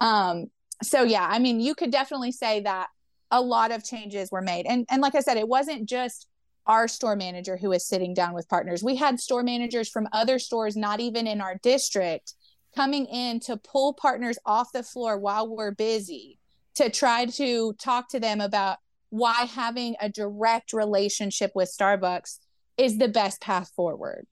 Um, 0.02 0.48
so 0.84 1.04
yeah, 1.04 1.28
I 1.30 1.40
mean, 1.40 1.60
you 1.60 1.74
could 1.74 1.92
definitely 1.92 2.32
say 2.32 2.62
that 2.62 2.88
a 3.32 3.42
lot 3.42 3.72
of 3.72 3.84
changes 3.84 4.32
were 4.32 4.42
made, 4.42 4.66
and 4.66 4.86
and 4.90 5.02
like 5.02 5.16
I 5.16 5.22
said, 5.22 5.38
it 5.38 5.48
wasn't 5.48 5.88
just 5.88 6.28
our 6.66 6.88
store 6.88 7.16
manager 7.16 7.58
who 7.58 7.70
was 7.70 7.88
sitting 7.88 8.14
down 8.14 8.34
with 8.34 8.50
partners. 8.50 8.84
We 8.84 8.96
had 8.98 9.20
store 9.20 9.42
managers 9.42 9.90
from 9.90 10.08
other 10.12 10.38
stores, 10.38 10.76
not 10.76 11.00
even 11.00 11.26
in 11.26 11.42
our 11.42 11.56
district, 11.64 12.34
coming 12.78 13.08
in 13.08 13.40
to 13.40 13.58
pull 13.58 13.92
partners 13.92 14.38
off 14.46 14.72
the 14.72 14.84
floor 14.84 15.18
while 15.18 15.50
we're 15.50 15.72
busy 15.72 16.38
to 16.76 16.92
try 16.92 17.26
to 17.26 17.74
talk 17.80 18.08
to 18.08 18.20
them 18.20 18.40
about 18.40 18.78
why 19.10 19.48
having 19.52 19.96
a 20.00 20.08
direct 20.08 20.74
relationship 20.74 21.52
with 21.56 21.74
Starbucks 21.76 22.38
is 22.78 23.00
the 23.00 23.08
best 23.08 23.42
path 23.42 23.72
forward. 23.76 24.28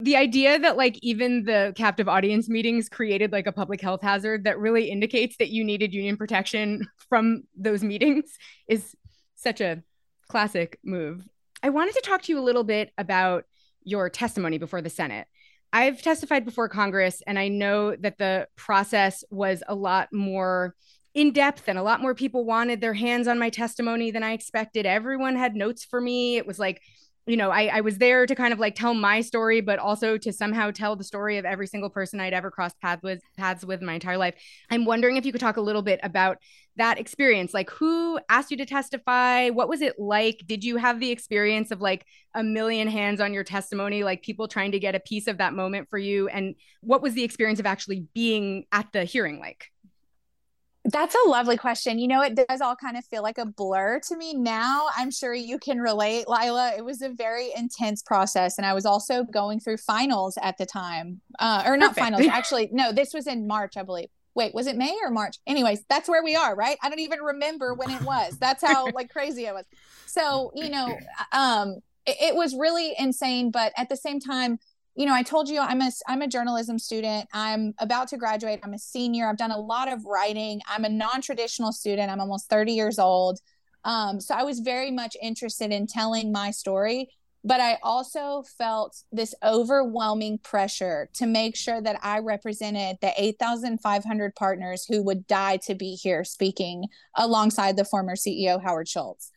The 0.00 0.16
idea 0.16 0.58
that 0.58 0.76
like 0.76 0.98
even 1.02 1.44
the 1.44 1.72
captive 1.76 2.08
audience 2.08 2.48
meetings 2.48 2.88
created 2.88 3.30
like 3.30 3.46
a 3.46 3.52
public 3.52 3.80
health 3.80 4.02
hazard 4.02 4.42
that 4.42 4.58
really 4.58 4.90
indicates 4.90 5.36
that 5.36 5.50
you 5.50 5.62
needed 5.62 5.94
union 5.94 6.16
protection 6.16 6.84
from 7.08 7.44
those 7.56 7.84
meetings 7.84 8.24
is 8.66 8.96
such 9.36 9.60
a 9.60 9.84
classic 10.28 10.80
move. 10.82 11.24
I 11.62 11.70
wanted 11.70 11.94
to 11.94 12.00
talk 12.00 12.22
to 12.22 12.32
you 12.32 12.40
a 12.40 12.42
little 12.42 12.64
bit 12.64 12.90
about 12.98 13.44
your 13.84 14.10
testimony 14.10 14.58
before 14.58 14.82
the 14.82 14.90
Senate. 14.90 15.28
I've 15.74 16.00
testified 16.00 16.44
before 16.44 16.68
Congress, 16.68 17.20
and 17.26 17.36
I 17.36 17.48
know 17.48 17.96
that 17.96 18.16
the 18.16 18.46
process 18.54 19.24
was 19.28 19.60
a 19.66 19.74
lot 19.74 20.12
more 20.12 20.76
in 21.14 21.32
depth 21.32 21.64
and 21.66 21.76
a 21.76 21.82
lot 21.82 22.00
more 22.00 22.14
people 22.14 22.44
wanted 22.44 22.80
their 22.80 22.94
hands 22.94 23.26
on 23.26 23.40
my 23.40 23.50
testimony 23.50 24.12
than 24.12 24.22
I 24.22 24.34
expected. 24.34 24.86
Everyone 24.86 25.34
had 25.34 25.56
notes 25.56 25.84
for 25.84 26.00
me. 26.00 26.36
It 26.36 26.46
was 26.46 26.60
like, 26.60 26.80
you 27.26 27.38
know, 27.38 27.50
I, 27.50 27.66
I 27.66 27.80
was 27.80 27.96
there 27.98 28.26
to 28.26 28.34
kind 28.34 28.52
of 28.52 28.58
like 28.58 28.74
tell 28.74 28.92
my 28.92 29.22
story, 29.22 29.62
but 29.62 29.78
also 29.78 30.18
to 30.18 30.32
somehow 30.32 30.70
tell 30.70 30.94
the 30.94 31.04
story 31.04 31.38
of 31.38 31.46
every 31.46 31.66
single 31.66 31.88
person 31.88 32.20
I'd 32.20 32.34
ever 32.34 32.50
crossed 32.50 32.78
paths 32.80 33.02
with, 33.02 33.22
paths 33.38 33.64
with 33.64 33.80
my 33.80 33.94
entire 33.94 34.18
life. 34.18 34.34
I'm 34.70 34.84
wondering 34.84 35.16
if 35.16 35.24
you 35.24 35.32
could 35.32 35.40
talk 35.40 35.56
a 35.56 35.62
little 35.62 35.80
bit 35.80 36.00
about 36.02 36.38
that 36.76 36.98
experience. 36.98 37.54
Like 37.54 37.70
who 37.70 38.18
asked 38.28 38.50
you 38.50 38.58
to 38.58 38.66
testify? 38.66 39.48
What 39.48 39.68
was 39.68 39.80
it 39.80 39.98
like? 39.98 40.42
Did 40.46 40.64
you 40.64 40.76
have 40.76 41.00
the 41.00 41.10
experience 41.10 41.70
of 41.70 41.80
like 41.80 42.04
a 42.34 42.42
million 42.42 42.88
hands 42.88 43.20
on 43.20 43.32
your 43.32 43.44
testimony 43.44 44.04
like 44.04 44.22
people 44.22 44.46
trying 44.46 44.72
to 44.72 44.78
get 44.78 44.94
a 44.94 45.00
piece 45.00 45.26
of 45.26 45.38
that 45.38 45.54
moment 45.54 45.88
for 45.88 45.98
you? 45.98 46.28
And 46.28 46.56
what 46.82 47.00
was 47.00 47.14
the 47.14 47.24
experience 47.24 47.60
of 47.60 47.66
actually 47.66 48.06
being 48.12 48.64
at 48.70 48.92
the 48.92 49.04
hearing 49.04 49.38
like 49.38 49.70
that's 50.86 51.14
a 51.14 51.28
lovely 51.28 51.56
question. 51.56 51.98
You 51.98 52.08
know, 52.08 52.22
it 52.22 52.34
does 52.48 52.60
all 52.60 52.76
kind 52.76 52.96
of 52.96 53.04
feel 53.06 53.22
like 53.22 53.38
a 53.38 53.46
blur 53.46 54.00
to 54.08 54.16
me 54.16 54.34
now. 54.34 54.88
I'm 54.96 55.10
sure 55.10 55.34
you 55.34 55.58
can 55.58 55.80
relate, 55.80 56.28
Lila. 56.28 56.74
It 56.76 56.84
was 56.84 57.00
a 57.00 57.08
very 57.08 57.50
intense 57.56 58.02
process. 58.02 58.58
And 58.58 58.66
I 58.66 58.74
was 58.74 58.84
also 58.84 59.24
going 59.24 59.60
through 59.60 59.78
finals 59.78 60.36
at 60.42 60.58
the 60.58 60.66
time, 60.66 61.20
uh, 61.38 61.62
or 61.66 61.76
not 61.76 61.94
Perfect. 61.94 62.04
finals, 62.04 62.26
actually. 62.30 62.68
No, 62.72 62.92
this 62.92 63.14
was 63.14 63.26
in 63.26 63.46
March, 63.46 63.76
I 63.76 63.82
believe 63.82 64.08
wait, 64.34 64.54
was 64.54 64.66
it 64.66 64.76
May 64.76 64.96
or 65.02 65.10
March? 65.10 65.36
Anyways, 65.46 65.84
that's 65.88 66.08
where 66.08 66.22
we 66.22 66.34
are, 66.36 66.54
right? 66.54 66.76
I 66.82 66.88
don't 66.88 67.00
even 67.00 67.20
remember 67.20 67.74
when 67.74 67.90
it 67.90 68.02
was. 68.02 68.36
That's 68.38 68.62
how 68.62 68.90
like 68.90 69.10
crazy 69.10 69.46
it 69.46 69.54
was. 69.54 69.64
So, 70.06 70.50
you 70.54 70.70
know, 70.70 70.98
um, 71.32 71.76
it, 72.06 72.16
it 72.20 72.34
was 72.34 72.54
really 72.54 72.94
insane. 72.98 73.50
But 73.50 73.72
at 73.76 73.88
the 73.88 73.96
same 73.96 74.20
time, 74.20 74.58
you 74.94 75.06
know, 75.06 75.14
I 75.14 75.22
told 75.22 75.48
you 75.48 75.60
I'm 75.60 75.80
a 75.80 75.90
I'm 76.06 76.22
a 76.22 76.28
journalism 76.28 76.78
student. 76.78 77.28
I'm 77.32 77.74
about 77.78 78.08
to 78.08 78.16
graduate. 78.16 78.60
I'm 78.62 78.74
a 78.74 78.78
senior. 78.78 79.28
I've 79.28 79.36
done 79.36 79.50
a 79.50 79.58
lot 79.58 79.92
of 79.92 80.04
writing. 80.04 80.60
I'm 80.68 80.84
a 80.84 80.88
non-traditional 80.88 81.72
student. 81.72 82.10
I'm 82.10 82.20
almost 82.20 82.48
30 82.48 82.72
years 82.72 82.98
old. 82.98 83.40
Um, 83.84 84.20
so 84.20 84.34
I 84.34 84.44
was 84.44 84.60
very 84.60 84.90
much 84.90 85.16
interested 85.20 85.70
in 85.70 85.86
telling 85.86 86.32
my 86.32 86.50
story 86.50 87.08
but 87.44 87.60
I 87.60 87.78
also 87.82 88.42
felt 88.56 88.96
this 89.12 89.34
overwhelming 89.44 90.38
pressure 90.38 91.10
to 91.14 91.26
make 91.26 91.56
sure 91.56 91.80
that 91.82 91.98
I 92.02 92.20
represented 92.20 92.96
the 93.02 93.12
8,500 93.16 94.34
partners 94.34 94.86
who 94.88 95.02
would 95.02 95.26
die 95.26 95.58
to 95.58 95.74
be 95.74 95.94
here 95.94 96.24
speaking 96.24 96.86
alongside 97.14 97.76
the 97.76 97.84
former 97.84 98.16
CEO, 98.16 98.62
Howard 98.62 98.88
Schultz. 98.88 99.30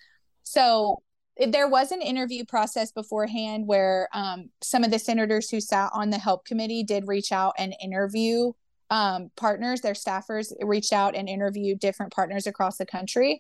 So 0.43 1.03
there 1.45 1.67
was 1.67 1.91
an 1.91 2.01
interview 2.01 2.45
process 2.45 2.91
beforehand 2.91 3.67
where 3.67 4.09
um, 4.13 4.49
some 4.61 4.83
of 4.83 4.91
the 4.91 4.99
senators 4.99 5.49
who 5.49 5.61
sat 5.61 5.91
on 5.93 6.09
the 6.09 6.17
help 6.17 6.45
committee 6.45 6.83
did 6.83 7.07
reach 7.07 7.31
out 7.31 7.53
and 7.57 7.75
interview 7.81 8.51
um, 8.89 9.29
partners, 9.35 9.81
their 9.81 9.93
staffers 9.93 10.53
reached 10.61 10.93
out 10.93 11.15
and 11.15 11.27
interviewed 11.27 11.79
different 11.79 12.13
partners 12.13 12.47
across 12.47 12.77
the 12.77 12.85
country. 12.85 13.39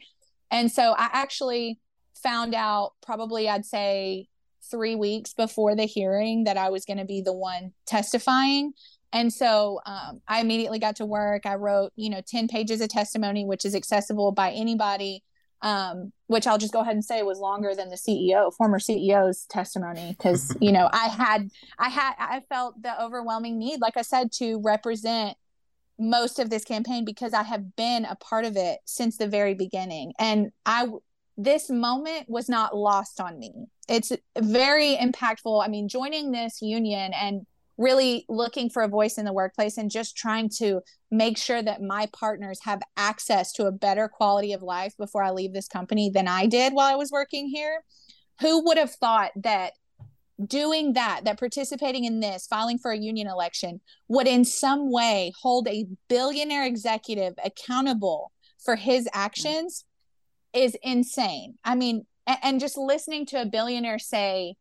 And 0.51 0.71
so 0.71 0.93
I 0.97 1.09
actually 1.11 1.79
found 2.21 2.53
out 2.53 2.93
probably, 3.01 3.49
I'd 3.49 3.65
say, 3.65 4.27
three 4.69 4.95
weeks 4.95 5.33
before 5.33 5.75
the 5.75 5.85
hearing 5.85 6.43
that 6.43 6.57
I 6.57 6.69
was 6.69 6.85
going 6.85 6.97
to 6.97 7.05
be 7.05 7.21
the 7.21 7.33
one 7.33 7.73
testifying. 7.85 8.73
And 9.13 9.31
so 9.31 9.79
um, 9.85 10.21
I 10.27 10.41
immediately 10.41 10.79
got 10.79 10.97
to 10.97 11.05
work. 11.05 11.45
I 11.45 11.55
wrote, 11.55 11.93
you 11.95 12.09
know, 12.09 12.21
10 12.27 12.49
pages 12.49 12.81
of 12.81 12.89
testimony, 12.89 13.45
which 13.45 13.63
is 13.63 13.75
accessible 13.75 14.33
by 14.33 14.51
anybody, 14.51 15.23
um, 15.61 16.11
which 16.27 16.45
I'll 16.45 16.57
just 16.57 16.73
go 16.73 16.81
ahead 16.81 16.93
and 16.93 17.03
say 17.03 17.21
was 17.23 17.39
longer 17.39 17.73
than 17.75 17.89
the 17.89 17.95
CEO, 17.95 18.53
former 18.53 18.79
CEO's 18.79 19.45
testimony. 19.45 20.15
Cause, 20.19 20.55
you 20.61 20.71
know, 20.71 20.89
I 20.91 21.07
had, 21.07 21.49
I 21.79 21.89
had, 21.89 22.13
I 22.19 22.41
felt 22.49 22.81
the 22.81 23.01
overwhelming 23.01 23.57
need, 23.57 23.81
like 23.81 23.97
I 23.97 24.01
said, 24.01 24.31
to 24.33 24.61
represent 24.63 25.37
most 25.99 26.37
of 26.39 26.49
this 26.49 26.63
campaign 26.63 27.05
because 27.05 27.33
I 27.33 27.43
have 27.43 27.75
been 27.75 28.05
a 28.05 28.15
part 28.15 28.45
of 28.45 28.55
it 28.55 28.79
since 28.85 29.17
the 29.17 29.27
very 29.27 29.55
beginning. 29.55 30.13
And 30.19 30.51
I, 30.65 30.87
this 31.37 31.69
moment 31.69 32.29
was 32.29 32.49
not 32.49 32.75
lost 32.75 33.19
on 33.19 33.39
me. 33.39 33.51
It's 33.89 34.11
very 34.39 34.95
impactful. 34.95 35.63
I 35.63 35.69
mean, 35.69 35.87
joining 35.87 36.31
this 36.31 36.61
union 36.61 37.13
and 37.13 37.45
really 37.77 38.25
looking 38.27 38.69
for 38.69 38.81
a 38.81 38.87
voice 38.87 39.17
in 39.17 39.25
the 39.25 39.33
workplace 39.33 39.77
and 39.77 39.91
just 39.91 40.17
trying 40.17 40.49
to 40.57 40.81
make 41.11 41.37
sure 41.37 41.61
that 41.61 41.81
my 41.81 42.07
partners 42.11 42.59
have 42.63 42.81
access 42.95 43.51
to 43.53 43.65
a 43.65 43.71
better 43.71 44.07
quality 44.07 44.53
of 44.53 44.61
life 44.61 44.95
before 44.97 45.23
I 45.23 45.31
leave 45.31 45.53
this 45.53 45.67
company 45.67 46.09
than 46.09 46.27
I 46.27 46.47
did 46.47 46.73
while 46.73 46.91
I 46.91 46.95
was 46.95 47.11
working 47.11 47.47
here. 47.47 47.83
Who 48.41 48.65
would 48.65 48.77
have 48.77 48.91
thought 48.91 49.31
that 49.35 49.73
doing 50.45 50.93
that, 50.93 51.21
that 51.25 51.39
participating 51.39 52.05
in 52.05 52.19
this, 52.19 52.47
filing 52.47 52.77
for 52.77 52.91
a 52.91 52.97
union 52.97 53.27
election 53.27 53.81
would 54.07 54.27
in 54.27 54.45
some 54.45 54.91
way 54.91 55.31
hold 55.41 55.67
a 55.67 55.85
billionaire 56.07 56.65
executive 56.65 57.33
accountable 57.43 58.31
for 58.63 58.75
his 58.75 59.07
actions? 59.13 59.85
is 60.53 60.75
insane. 60.83 61.55
I 61.63 61.75
mean, 61.75 62.05
and, 62.25 62.59
just 62.59 62.77
listening 62.77 63.25
to 63.27 63.41
a 63.41 63.45
billionaire 63.45 63.99
say 63.99 64.55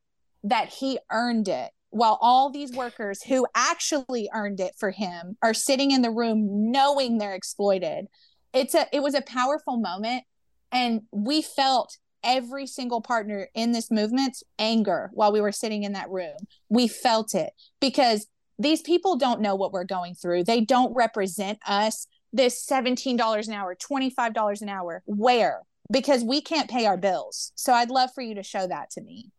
that 0.44 0.68
he 0.68 0.98
earned 1.10 1.48
it 1.48 1.70
while 1.90 2.18
all 2.20 2.50
these 2.50 2.72
workers 2.72 3.22
who 3.22 3.46
actually 3.54 4.28
earned 4.34 4.60
it 4.60 4.74
for 4.78 4.90
him 4.90 5.36
are 5.42 5.54
sitting 5.54 5.90
in 5.90 6.02
the 6.02 6.10
room 6.10 6.70
knowing 6.70 7.18
they're 7.18 7.34
exploited. 7.34 8.06
It's 8.52 8.74
a 8.74 8.86
it 8.92 9.02
was 9.02 9.14
a 9.14 9.22
powerful 9.22 9.76
moment. 9.76 10.24
And 10.72 11.02
we 11.12 11.42
felt 11.42 11.96
every 12.24 12.66
single 12.66 13.00
partner 13.00 13.48
in 13.54 13.72
this 13.72 13.90
movement's 13.90 14.42
anger 14.58 15.10
while 15.12 15.32
we 15.32 15.40
were 15.40 15.52
sitting 15.52 15.84
in 15.84 15.92
that 15.92 16.10
room. 16.10 16.36
We 16.68 16.88
felt 16.88 17.34
it 17.34 17.52
because 17.80 18.26
these 18.58 18.82
people 18.82 19.16
don't 19.16 19.40
know 19.40 19.54
what 19.54 19.72
we're 19.72 19.84
going 19.84 20.14
through. 20.14 20.44
They 20.44 20.60
don't 20.60 20.94
represent 20.94 21.58
us 21.66 22.08
this 22.32 22.66
$17 22.66 23.46
an 23.46 23.54
hour 23.54 23.76
$25 23.76 24.62
an 24.62 24.68
hour 24.68 25.02
where? 25.06 25.62
Because 25.90 26.24
we 26.24 26.40
can't 26.40 26.68
pay 26.68 26.84
our 26.86 26.96
bills. 26.96 27.52
So 27.54 27.72
i'd 27.72 27.90
love 27.90 28.10
for 28.14 28.22
you 28.22 28.34
to 28.34 28.42
show 28.42 28.66
that 28.66 28.90
to 28.90 29.00
me 29.00 29.30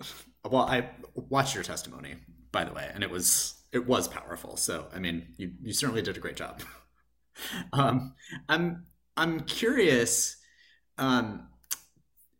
well, 0.48 0.62
I 0.62 0.90
watched 1.14 1.54
your 1.54 1.64
testimony, 1.64 2.16
by 2.52 2.64
the 2.64 2.72
way, 2.72 2.90
and 2.92 3.02
it 3.02 3.10
was 3.10 3.54
it 3.72 3.86
was 3.86 4.08
powerful. 4.08 4.56
So, 4.56 4.86
I 4.94 4.98
mean, 4.98 5.34
you 5.36 5.52
you 5.62 5.72
certainly 5.72 6.02
did 6.02 6.16
a 6.16 6.20
great 6.20 6.36
job. 6.36 6.62
um, 7.72 8.14
I'm 8.48 8.84
I'm 9.16 9.40
curious. 9.40 10.36
Um, 10.98 11.46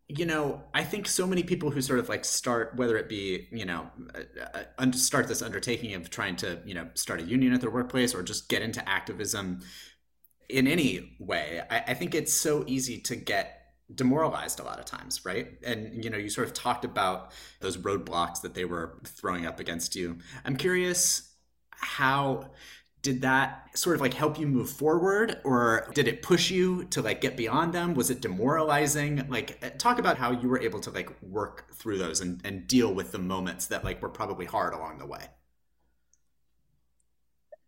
you 0.08 0.26
know, 0.26 0.64
I 0.74 0.82
think 0.82 1.06
so 1.06 1.24
many 1.24 1.44
people 1.44 1.70
who 1.70 1.80
sort 1.80 2.00
of 2.00 2.08
like 2.08 2.24
start, 2.24 2.74
whether 2.76 2.96
it 2.96 3.08
be 3.08 3.46
you 3.52 3.64
know, 3.64 3.90
uh, 4.14 4.62
uh, 4.78 4.92
start 4.92 5.28
this 5.28 5.42
undertaking 5.42 5.94
of 5.94 6.10
trying 6.10 6.36
to 6.36 6.60
you 6.64 6.74
know 6.74 6.88
start 6.94 7.20
a 7.20 7.24
union 7.24 7.52
at 7.52 7.60
their 7.60 7.70
workplace 7.70 8.14
or 8.14 8.22
just 8.22 8.48
get 8.48 8.62
into 8.62 8.86
activism 8.88 9.60
in 10.48 10.66
any 10.66 11.16
way. 11.20 11.62
I, 11.70 11.84
I 11.88 11.94
think 11.94 12.14
it's 12.14 12.32
so 12.32 12.64
easy 12.66 12.98
to 13.02 13.16
get 13.16 13.59
demoralized 13.94 14.60
a 14.60 14.64
lot 14.64 14.78
of 14.78 14.84
times, 14.84 15.24
right? 15.24 15.48
And 15.64 16.04
you 16.04 16.10
know, 16.10 16.18
you 16.18 16.30
sort 16.30 16.46
of 16.46 16.54
talked 16.54 16.84
about 16.84 17.32
those 17.60 17.76
roadblocks 17.76 18.42
that 18.42 18.54
they 18.54 18.64
were 18.64 18.98
throwing 19.04 19.46
up 19.46 19.60
against 19.60 19.96
you. 19.96 20.18
I'm 20.44 20.56
curious 20.56 21.30
how 21.70 22.50
did 23.02 23.22
that 23.22 23.66
sort 23.76 23.96
of 23.96 24.02
like 24.02 24.14
help 24.14 24.38
you 24.38 24.46
move 24.46 24.68
forward 24.68 25.40
or 25.44 25.88
did 25.94 26.06
it 26.06 26.22
push 26.22 26.50
you 26.50 26.84
to 26.84 27.00
like 27.00 27.20
get 27.20 27.36
beyond 27.36 27.72
them 27.72 27.94
was 27.94 28.10
it 28.10 28.20
demoralizing 28.20 29.26
like 29.28 29.58
uh, 29.64 29.70
talk 29.78 29.98
about 29.98 30.18
how 30.18 30.30
you 30.30 30.48
were 30.48 30.60
able 30.60 30.80
to 30.80 30.90
like 30.90 31.10
work 31.22 31.72
through 31.74 31.96
those 31.96 32.20
and, 32.20 32.40
and 32.44 32.66
deal 32.66 32.92
with 32.92 33.12
the 33.12 33.18
moments 33.18 33.66
that 33.68 33.84
like 33.84 34.02
were 34.02 34.10
probably 34.10 34.44
hard 34.44 34.74
along 34.74 34.98
the 34.98 35.06
way 35.06 35.24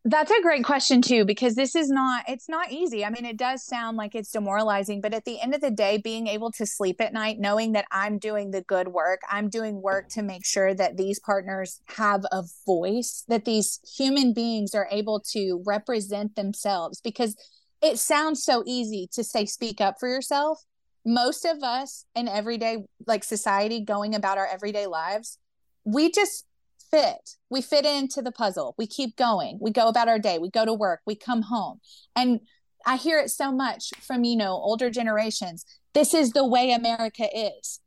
that's 0.04 0.32
a 0.32 0.42
great 0.42 0.64
question 0.64 1.00
too 1.00 1.24
because 1.24 1.54
this 1.54 1.76
is 1.76 1.88
not 1.88 2.24
it's 2.26 2.48
not 2.48 2.72
easy. 2.72 3.04
I 3.04 3.10
mean 3.10 3.24
it 3.24 3.36
does 3.36 3.64
sound 3.64 3.96
like 3.96 4.16
it's 4.16 4.32
demoralizing 4.32 5.00
but 5.00 5.14
at 5.14 5.24
the 5.24 5.40
end 5.40 5.54
of 5.54 5.60
the 5.60 5.70
day 5.70 5.98
being 5.98 6.26
able 6.26 6.50
to 6.52 6.66
sleep 6.66 7.00
at 7.00 7.12
night 7.12 7.38
knowing 7.38 7.72
that 7.72 7.84
I'm 7.92 8.18
doing 8.18 8.50
the 8.50 8.62
good 8.62 8.88
work, 8.88 9.20
I'm 9.30 9.48
doing 9.48 9.80
work 9.80 10.08
to 10.10 10.22
make 10.22 10.44
sure 10.44 10.74
that 10.74 10.96
these 10.96 11.20
partners 11.20 11.80
have 11.96 12.24
a 12.32 12.42
voice, 12.66 13.24
that 13.28 13.44
these 13.44 13.78
human 13.96 14.32
beings 14.32 14.74
are 14.74 14.88
able 14.90 15.20
to 15.32 15.62
represent 15.64 16.34
themselves 16.34 17.00
because 17.00 17.36
it 17.80 17.98
sounds 17.98 18.42
so 18.42 18.64
easy 18.66 19.08
to 19.12 19.22
say 19.22 19.46
speak 19.46 19.80
up 19.80 19.96
for 20.00 20.08
yourself. 20.08 20.64
Most 21.04 21.44
of 21.44 21.62
us 21.62 22.06
in 22.16 22.26
everyday 22.26 22.78
like 23.06 23.22
society 23.22 23.80
going 23.84 24.16
about 24.16 24.38
our 24.38 24.48
everyday 24.48 24.88
lives, 24.88 25.38
we 25.84 26.10
just 26.10 26.44
fit. 26.92 27.36
We 27.50 27.62
fit 27.62 27.84
into 27.84 28.22
the 28.22 28.32
puzzle. 28.32 28.74
We 28.78 28.86
keep 28.86 29.16
going. 29.16 29.58
We 29.60 29.70
go 29.70 29.88
about 29.88 30.08
our 30.08 30.18
day. 30.18 30.38
We 30.38 30.50
go 30.50 30.64
to 30.64 30.74
work. 30.74 31.00
We 31.06 31.16
come 31.16 31.42
home. 31.42 31.80
And 32.14 32.40
I 32.86 32.96
hear 32.96 33.18
it 33.18 33.30
so 33.30 33.50
much 33.50 33.90
from, 34.00 34.24
you 34.24 34.36
know, 34.36 34.52
older 34.52 34.90
generations. 34.90 35.64
This 35.94 36.14
is 36.14 36.30
the 36.30 36.46
way 36.46 36.72
America 36.72 37.26
is. 37.34 37.80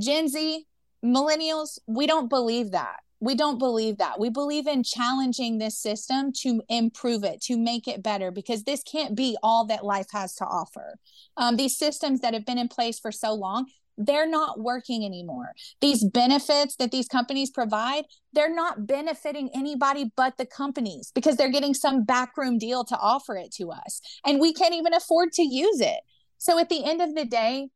Gen 0.00 0.28
Z, 0.28 0.66
millennials, 1.04 1.78
we 1.86 2.06
don't 2.06 2.28
believe 2.28 2.72
that. 2.72 2.96
We 3.20 3.34
don't 3.34 3.58
believe 3.58 3.98
that. 3.98 4.20
We 4.20 4.30
believe 4.30 4.68
in 4.68 4.84
challenging 4.84 5.58
this 5.58 5.76
system 5.76 6.32
to 6.42 6.62
improve 6.68 7.24
it, 7.24 7.40
to 7.42 7.58
make 7.58 7.88
it 7.88 8.02
better, 8.02 8.30
because 8.30 8.62
this 8.62 8.82
can't 8.84 9.16
be 9.16 9.36
all 9.42 9.66
that 9.66 9.84
life 9.84 10.06
has 10.12 10.34
to 10.36 10.44
offer. 10.44 10.98
Um, 11.36 11.56
these 11.56 11.76
systems 11.76 12.20
that 12.20 12.32
have 12.32 12.46
been 12.46 12.58
in 12.58 12.68
place 12.68 13.00
for 13.00 13.10
so 13.10 13.34
long, 13.34 13.66
they're 13.98 14.28
not 14.28 14.60
working 14.60 15.04
anymore. 15.04 15.54
These 15.80 16.04
benefits 16.04 16.76
that 16.76 16.92
these 16.92 17.08
companies 17.08 17.50
provide, 17.50 18.04
they're 18.32 18.54
not 18.54 18.86
benefiting 18.86 19.50
anybody 19.54 20.10
but 20.16 20.38
the 20.38 20.46
companies 20.46 21.10
because 21.14 21.36
they're 21.36 21.50
getting 21.50 21.74
some 21.74 22.04
backroom 22.04 22.58
deal 22.58 22.84
to 22.84 22.96
offer 22.96 23.36
it 23.36 23.52
to 23.54 23.70
us. 23.70 24.00
And 24.24 24.40
we 24.40 24.54
can't 24.54 24.74
even 24.74 24.94
afford 24.94 25.32
to 25.32 25.42
use 25.42 25.80
it. 25.80 25.98
So 26.38 26.58
at 26.58 26.68
the 26.68 26.84
end 26.84 27.02
of 27.02 27.14
the 27.14 27.24
day, 27.24 27.68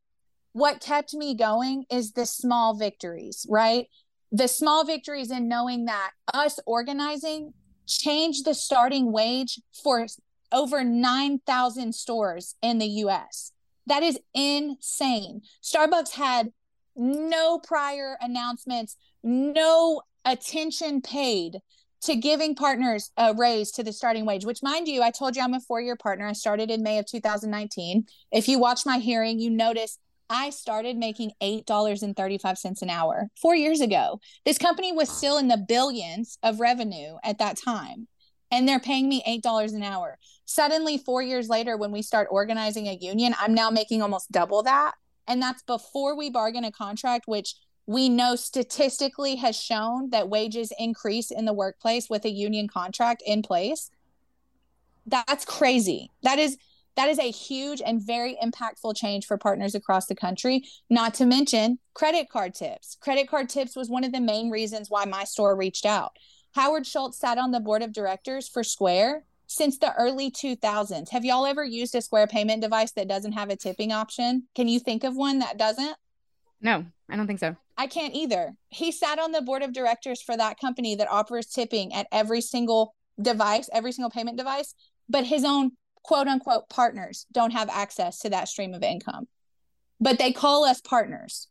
what 0.53 0.81
kept 0.81 1.13
me 1.13 1.35
going 1.35 1.85
is 1.91 2.13
the 2.13 2.25
small 2.25 2.77
victories, 2.77 3.45
right? 3.49 3.87
The 4.31 4.47
small 4.47 4.85
victories 4.85 5.29
in 5.29 5.47
knowing 5.47 5.85
that 5.85 6.11
us 6.33 6.59
organizing 6.65 7.53
changed 7.87 8.45
the 8.45 8.53
starting 8.53 9.11
wage 9.11 9.59
for 9.83 10.07
over 10.51 10.83
9,000 10.83 11.93
stores 11.93 12.55
in 12.61 12.77
the 12.77 12.85
US 12.85 13.52
that 13.87 14.03
is 14.03 14.19
insane. 14.33 15.41
Starbucks 15.61 16.11
had 16.11 16.51
no 16.95 17.59
prior 17.59 18.17
announcements, 18.21 18.97
no 19.23 20.01
attention 20.25 21.01
paid 21.01 21.59
to 22.01 22.15
giving 22.15 22.53
partners 22.53 23.11
a 23.17 23.33
raise 23.33 23.71
to 23.71 23.83
the 23.83 23.93
starting 23.93 24.25
wage, 24.25 24.45
which, 24.45 24.61
mind 24.61 24.87
you, 24.87 25.01
I 25.01 25.11
told 25.11 25.35
you 25.35 25.41
I'm 25.41 25.53
a 25.53 25.59
four 25.61 25.81
year 25.81 25.95
partner. 25.95 26.27
I 26.27 26.33
started 26.33 26.69
in 26.69 26.83
May 26.83 26.99
of 26.99 27.05
2019. 27.05 28.05
If 28.31 28.47
you 28.47 28.59
watch 28.59 28.85
my 28.85 28.97
hearing, 28.97 29.39
you 29.39 29.49
notice 29.49 29.97
I 30.29 30.49
started 30.49 30.97
making 30.97 31.31
$8.35 31.41 32.81
an 32.81 32.89
hour 32.89 33.29
four 33.41 33.55
years 33.55 33.81
ago. 33.81 34.19
This 34.45 34.57
company 34.57 34.91
was 34.91 35.09
still 35.09 35.37
in 35.37 35.47
the 35.47 35.63
billions 35.67 36.37
of 36.43 36.59
revenue 36.59 37.15
at 37.23 37.37
that 37.39 37.57
time 37.57 38.07
and 38.53 38.67
they're 38.67 38.79
paying 38.79 39.09
me 39.09 39.23
$8 39.27 39.73
an 39.73 39.83
hour. 39.83 40.19
Suddenly, 40.45 40.97
four 40.97 41.21
years 41.21 41.49
later, 41.49 41.77
when 41.77 41.91
we 41.91 42.01
start 42.01 42.27
organizing 42.31 42.87
a 42.87 42.93
union, 42.93 43.33
I'm 43.39 43.53
now 43.53 43.69
making 43.69 44.01
almost 44.01 44.31
double 44.31 44.63
that. 44.63 44.93
And 45.27 45.41
that's 45.41 45.63
before 45.63 46.17
we 46.17 46.29
bargain 46.29 46.65
a 46.65 46.71
contract, 46.71 47.27
which 47.27 47.55
we 47.85 48.09
know 48.09 48.35
statistically 48.35 49.35
has 49.37 49.59
shown 49.59 50.09
that 50.11 50.29
wages 50.29 50.71
increase 50.77 51.31
in 51.31 51.45
the 51.45 51.53
workplace 51.53 52.09
with 52.09 52.25
a 52.25 52.29
union 52.29 52.67
contract 52.67 53.23
in 53.25 53.41
place. 53.41 53.89
That's 55.05 55.45
crazy. 55.45 56.09
That 56.23 56.39
is 56.39 56.57
that 56.95 57.09
is 57.09 57.17
a 57.17 57.31
huge 57.31 57.81
and 57.83 58.01
very 58.05 58.37
impactful 58.43 58.95
change 58.95 59.25
for 59.25 59.37
partners 59.37 59.73
across 59.73 60.05
the 60.05 60.15
country 60.15 60.63
not 60.89 61.15
to 61.15 61.25
mention 61.25 61.79
credit 61.95 62.29
card 62.29 62.53
tips 62.53 62.97
credit 63.01 63.27
card 63.27 63.49
tips 63.49 63.75
was 63.75 63.89
one 63.89 64.03
of 64.03 64.11
the 64.11 64.21
main 64.21 64.51
reasons 64.51 64.91
why 64.91 65.03
my 65.03 65.23
store 65.23 65.55
reached 65.55 65.87
out 65.87 66.15
Howard 66.51 66.85
Schultz 66.85 67.17
sat 67.17 67.39
on 67.39 67.49
the 67.49 67.59
board 67.59 67.81
of 67.81 67.93
directors 67.93 68.47
for 68.47 68.63
Square 68.63 69.23
since 69.53 69.77
the 69.77 69.93
early 69.95 70.31
2000s. 70.31 71.09
Have 71.09 71.25
y'all 71.25 71.45
ever 71.45 71.63
used 71.63 71.95
a 71.95 72.01
Square 72.01 72.27
payment 72.27 72.61
device 72.61 72.91
that 72.93 73.07
doesn't 73.07 73.33
have 73.33 73.49
a 73.49 73.55
tipping 73.55 73.91
option? 73.91 74.47
Can 74.55 74.67
you 74.67 74.79
think 74.79 75.03
of 75.03 75.15
one 75.15 75.39
that 75.39 75.57
doesn't? 75.57 75.95
No, 76.61 76.85
I 77.09 77.15
don't 77.15 77.27
think 77.27 77.39
so. 77.39 77.55
I 77.77 77.87
can't 77.87 78.13
either. 78.13 78.55
He 78.69 78.91
sat 78.91 79.19
on 79.19 79.31
the 79.31 79.41
board 79.41 79.63
of 79.63 79.73
directors 79.73 80.21
for 80.21 80.37
that 80.37 80.59
company 80.59 80.95
that 80.95 81.09
offers 81.09 81.47
tipping 81.47 81.93
at 81.93 82.07
every 82.11 82.41
single 82.41 82.95
device, 83.21 83.69
every 83.73 83.91
single 83.91 84.09
payment 84.09 84.37
device, 84.37 84.73
but 85.09 85.25
his 85.25 85.43
own 85.43 85.71
quote 86.03 86.27
unquote 86.27 86.69
partners 86.69 87.25
don't 87.31 87.51
have 87.51 87.69
access 87.69 88.19
to 88.19 88.29
that 88.29 88.47
stream 88.47 88.73
of 88.73 88.83
income. 88.83 89.27
But 89.99 90.17
they 90.17 90.31
call 90.31 90.65
us 90.65 90.81
partners. 90.81 91.47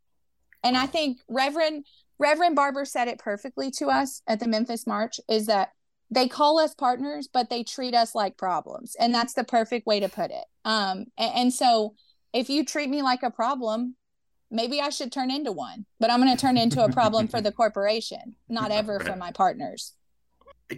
And 0.62 0.76
I 0.76 0.86
think 0.86 1.18
Reverend 1.28 1.84
Reverend 2.18 2.54
Barber 2.54 2.84
said 2.84 3.08
it 3.08 3.18
perfectly 3.18 3.70
to 3.72 3.88
us 3.88 4.22
at 4.28 4.38
the 4.38 4.46
Memphis 4.46 4.86
March 4.86 5.18
is 5.28 5.46
that 5.46 5.70
they 6.12 6.29
call 6.29 6.59
us 6.59 6.75
partners, 6.75 7.27
but 7.33 7.48
they 7.48 7.64
treat 7.64 7.94
us 7.94 8.14
like 8.14 8.37
problems. 8.37 8.94
And 9.01 9.14
that's 9.14 9.33
the 9.33 9.44
perfect 9.44 9.87
way 9.87 9.98
to 10.01 10.11
put 10.11 10.31
it. 10.31 10.44
Um, 10.64 11.07
and, 11.16 11.33
and 11.35 11.53
so 11.53 11.94
if 12.35 12.51
you 12.51 12.66
treat 12.66 12.90
me 12.90 13.01
like 13.01 13.22
a 13.22 13.31
problem, 13.31 13.96
maybe 14.51 14.81
I 14.81 14.90
should 14.90 15.11
turn 15.11 15.31
into 15.31 15.53
one, 15.53 15.87
but 15.98 16.11
I'm 16.11 16.20
going 16.20 16.35
to 16.35 16.40
turn 16.40 16.59
into 16.59 16.85
a 16.85 16.92
problem 16.92 17.29
for 17.29 17.40
the 17.40 17.51
corporation, 17.61 18.37
not 18.48 18.70
ever 18.70 19.01
for 19.01 19.16
my 19.16 19.33
partners. 19.33 19.94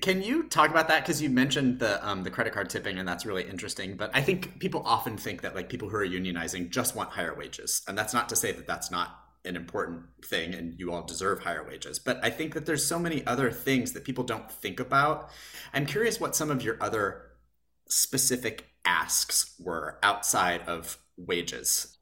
Can 0.00 0.22
you 0.22 0.44
talk 0.44 0.70
about 0.70 0.86
that? 0.88 1.02
Because 1.02 1.20
you 1.20 1.30
mentioned 1.30 1.78
the 1.78 2.04
um, 2.06 2.24
the 2.24 2.30
credit 2.30 2.52
card 2.52 2.68
tipping, 2.68 2.98
and 2.98 3.06
that's 3.06 3.24
really 3.24 3.44
interesting. 3.44 3.96
But 3.96 4.10
I 4.12 4.22
think 4.22 4.58
people 4.58 4.82
often 4.84 5.16
think 5.16 5.42
that 5.42 5.54
like 5.54 5.68
people 5.68 5.88
who 5.88 5.96
are 5.96 6.06
unionizing 6.06 6.70
just 6.70 6.96
want 6.96 7.10
higher 7.10 7.32
wages, 7.32 7.80
and 7.86 7.96
that's 7.96 8.12
not 8.12 8.28
to 8.30 8.36
say 8.36 8.50
that 8.50 8.66
that's 8.66 8.90
not 8.90 9.23
an 9.44 9.56
important 9.56 10.02
thing 10.24 10.54
and 10.54 10.78
you 10.78 10.92
all 10.92 11.02
deserve 11.02 11.40
higher 11.40 11.64
wages. 11.64 11.98
But 11.98 12.18
I 12.22 12.30
think 12.30 12.54
that 12.54 12.66
there's 12.66 12.84
so 12.84 12.98
many 12.98 13.26
other 13.26 13.50
things 13.50 13.92
that 13.92 14.04
people 14.04 14.24
don't 14.24 14.50
think 14.50 14.80
about. 14.80 15.30
I'm 15.72 15.86
curious 15.86 16.20
what 16.20 16.34
some 16.34 16.50
of 16.50 16.62
your 16.62 16.76
other 16.80 17.22
specific 17.88 18.70
asks 18.84 19.54
were 19.58 19.98
outside 20.02 20.62
of 20.66 20.98
wages. 21.16 21.94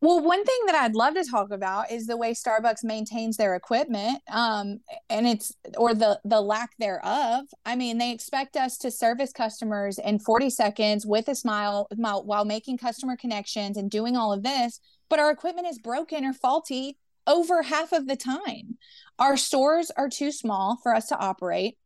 Well, 0.00 0.20
one 0.20 0.44
thing 0.44 0.58
that 0.66 0.74
I'd 0.74 0.94
love 0.94 1.14
to 1.14 1.24
talk 1.24 1.50
about 1.50 1.90
is 1.90 2.06
the 2.06 2.18
way 2.18 2.34
Starbucks 2.34 2.84
maintains 2.84 3.38
their 3.38 3.54
equipment, 3.54 4.18
um, 4.30 4.80
and 5.08 5.26
it's 5.26 5.54
or 5.78 5.94
the 5.94 6.20
the 6.26 6.42
lack 6.42 6.72
thereof. 6.78 7.46
I 7.64 7.74
mean, 7.74 7.96
they 7.96 8.12
expect 8.12 8.54
us 8.58 8.76
to 8.78 8.90
service 8.90 9.32
customers 9.32 9.98
in 9.98 10.18
40 10.18 10.50
seconds 10.50 11.06
with 11.06 11.28
a 11.28 11.34
smile 11.34 11.88
while 11.96 12.44
making 12.44 12.76
customer 12.76 13.16
connections 13.16 13.78
and 13.78 13.90
doing 13.90 14.14
all 14.14 14.30
of 14.30 14.42
this 14.42 14.78
but 15.08 15.18
our 15.18 15.30
equipment 15.30 15.66
is 15.66 15.78
broken 15.78 16.24
or 16.24 16.32
faulty 16.32 16.98
over 17.26 17.62
half 17.62 17.92
of 17.92 18.06
the 18.06 18.16
time. 18.16 18.78
Our 19.18 19.36
stores 19.36 19.90
are 19.96 20.08
too 20.08 20.32
small 20.32 20.78
for 20.82 20.94
us 20.94 21.08
to 21.08 21.18
operate. 21.18 21.76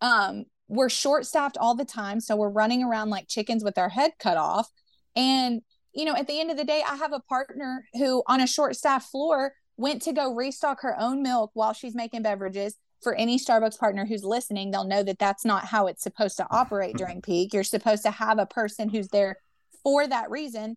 Um, 0.00 0.44
we're 0.68 0.88
short 0.88 1.26
staffed 1.26 1.56
all 1.58 1.74
the 1.74 1.84
time. 1.84 2.20
So 2.20 2.36
we're 2.36 2.50
running 2.50 2.82
around 2.82 3.10
like 3.10 3.28
chickens 3.28 3.64
with 3.64 3.78
our 3.78 3.88
head 3.88 4.12
cut 4.18 4.36
off. 4.36 4.68
And, 5.16 5.62
you 5.94 6.04
know, 6.04 6.14
at 6.14 6.26
the 6.26 6.40
end 6.40 6.50
of 6.50 6.56
the 6.56 6.64
day, 6.64 6.82
I 6.86 6.96
have 6.96 7.12
a 7.12 7.20
partner 7.20 7.84
who 7.94 8.22
on 8.26 8.40
a 8.40 8.46
short 8.46 8.76
staff 8.76 9.06
floor 9.06 9.52
went 9.76 10.02
to 10.02 10.12
go 10.12 10.34
restock 10.34 10.82
her 10.82 11.00
own 11.00 11.22
milk 11.22 11.50
while 11.54 11.72
she's 11.72 11.94
making 11.94 12.22
beverages. 12.22 12.76
For 13.00 13.14
any 13.14 13.38
Starbucks 13.38 13.78
partner 13.78 14.04
who's 14.04 14.24
listening, 14.24 14.72
they'll 14.72 14.82
know 14.82 15.04
that 15.04 15.20
that's 15.20 15.44
not 15.44 15.64
how 15.64 15.86
it's 15.86 16.02
supposed 16.02 16.36
to 16.38 16.46
operate 16.50 16.96
during 16.98 17.22
peak. 17.22 17.54
You're 17.54 17.64
supposed 17.64 18.02
to 18.02 18.10
have 18.10 18.38
a 18.38 18.46
person 18.46 18.88
who's 18.88 19.08
there 19.08 19.38
for 19.84 20.06
that 20.06 20.30
reason. 20.30 20.76